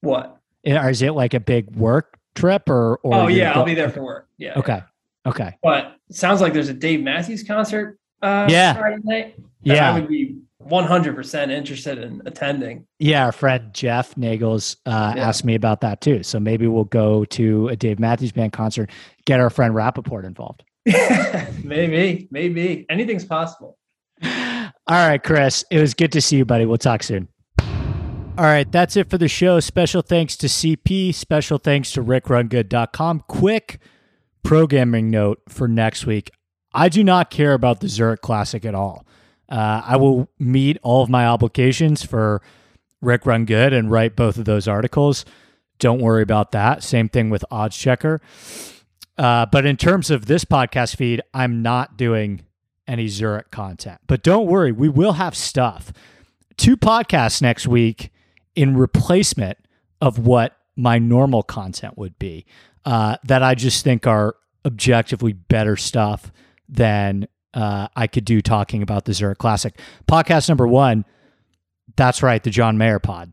[0.00, 0.38] What?
[0.66, 2.96] Or is it like a big work trip or?
[3.02, 4.28] or oh, yeah, go- I'll be there for work.
[4.38, 4.58] Yeah.
[4.58, 4.82] Okay.
[5.26, 5.56] Okay.
[5.62, 8.74] But it sounds like there's a Dave Matthews concert uh, Yeah.
[8.74, 9.36] Friday night.
[9.62, 9.92] Yeah.
[9.92, 12.86] I would be 100% interested in attending.
[12.98, 15.28] Yeah, our friend Jeff Nagels uh, Yeah.
[15.28, 16.22] asked me about that too.
[16.22, 18.90] So maybe we'll go to a Dave Matthews Band concert,
[19.26, 20.64] get our friend Rapaport involved.
[21.64, 22.86] maybe, maybe.
[22.88, 23.76] Anything's possible.
[24.22, 26.64] All right, Chris, it was good to see you, buddy.
[26.64, 27.28] We'll talk soon.
[27.58, 29.60] All right, that's it for the show.
[29.60, 31.14] Special thanks to CP.
[31.14, 33.24] Special thanks to rickrungood.com.
[33.26, 33.80] Quick
[34.44, 36.30] programming note for next week.
[36.72, 39.06] I do not care about the Zurich Classic at all.
[39.48, 42.42] Uh, I will meet all of my obligations for
[43.00, 45.24] Rick Run Good and write both of those articles.
[45.78, 46.82] Don't worry about that.
[46.82, 48.20] Same thing with Odds Checker.
[49.18, 52.42] Uh, but in terms of this podcast feed, I'm not doing
[52.86, 54.00] any Zurich content.
[54.06, 55.92] But don't worry, we will have stuff.
[56.56, 58.12] Two podcasts next week
[58.54, 59.58] in replacement
[60.00, 62.44] of what my normal content would be
[62.84, 66.32] uh, that I just think are objectively better stuff
[66.68, 69.78] than uh, I could do talking about the Zurich Classic.
[70.06, 71.04] Podcast number one,
[71.96, 73.32] that's right, the John Mayer pod.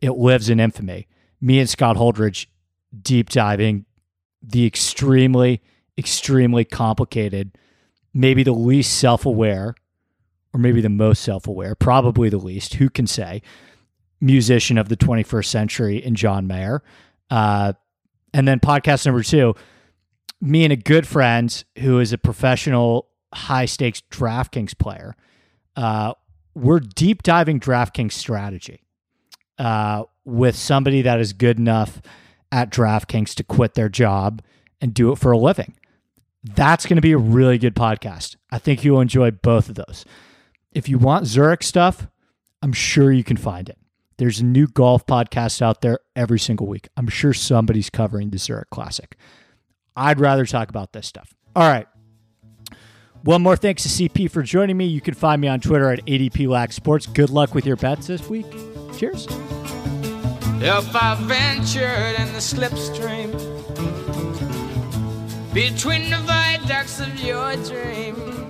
[0.00, 1.08] It lives in infamy.
[1.40, 2.46] Me and Scott Holdridge
[3.00, 3.86] deep diving
[4.42, 5.62] the extremely,
[5.96, 7.56] extremely complicated,
[8.12, 9.74] maybe the least self aware,
[10.52, 13.42] or maybe the most self aware, probably the least, who can say,
[14.20, 16.82] musician of the 21st century in John Mayer.
[17.30, 17.72] Uh,
[18.34, 19.54] and then podcast number two,
[20.40, 25.16] me and a good friend who is a professional high stakes DraftKings player.
[25.76, 26.14] Uh,
[26.54, 28.82] we're deep diving DraftKings strategy
[29.58, 32.02] uh, with somebody that is good enough
[32.52, 34.42] at DraftKings to quit their job
[34.80, 35.74] and do it for a living.
[36.44, 38.36] That's going to be a really good podcast.
[38.50, 40.04] I think you'll enjoy both of those.
[40.72, 42.06] If you want Zurich stuff,
[42.62, 43.78] I'm sure you can find it.
[44.18, 46.88] There's a new golf podcast out there every single week.
[46.96, 49.16] I'm sure somebody's covering the Zurich Classic.
[49.96, 51.34] I'd rather talk about this stuff.
[51.56, 51.86] All right.
[53.22, 54.86] One more thanks to CP for joining me.
[54.86, 57.06] You can find me on Twitter at ADP Lack Sports.
[57.06, 58.46] Good luck with your bets this week.
[58.96, 59.26] Cheers.
[60.64, 63.32] If I ventured in the slipstream
[65.52, 68.41] between the viaducts of your dream,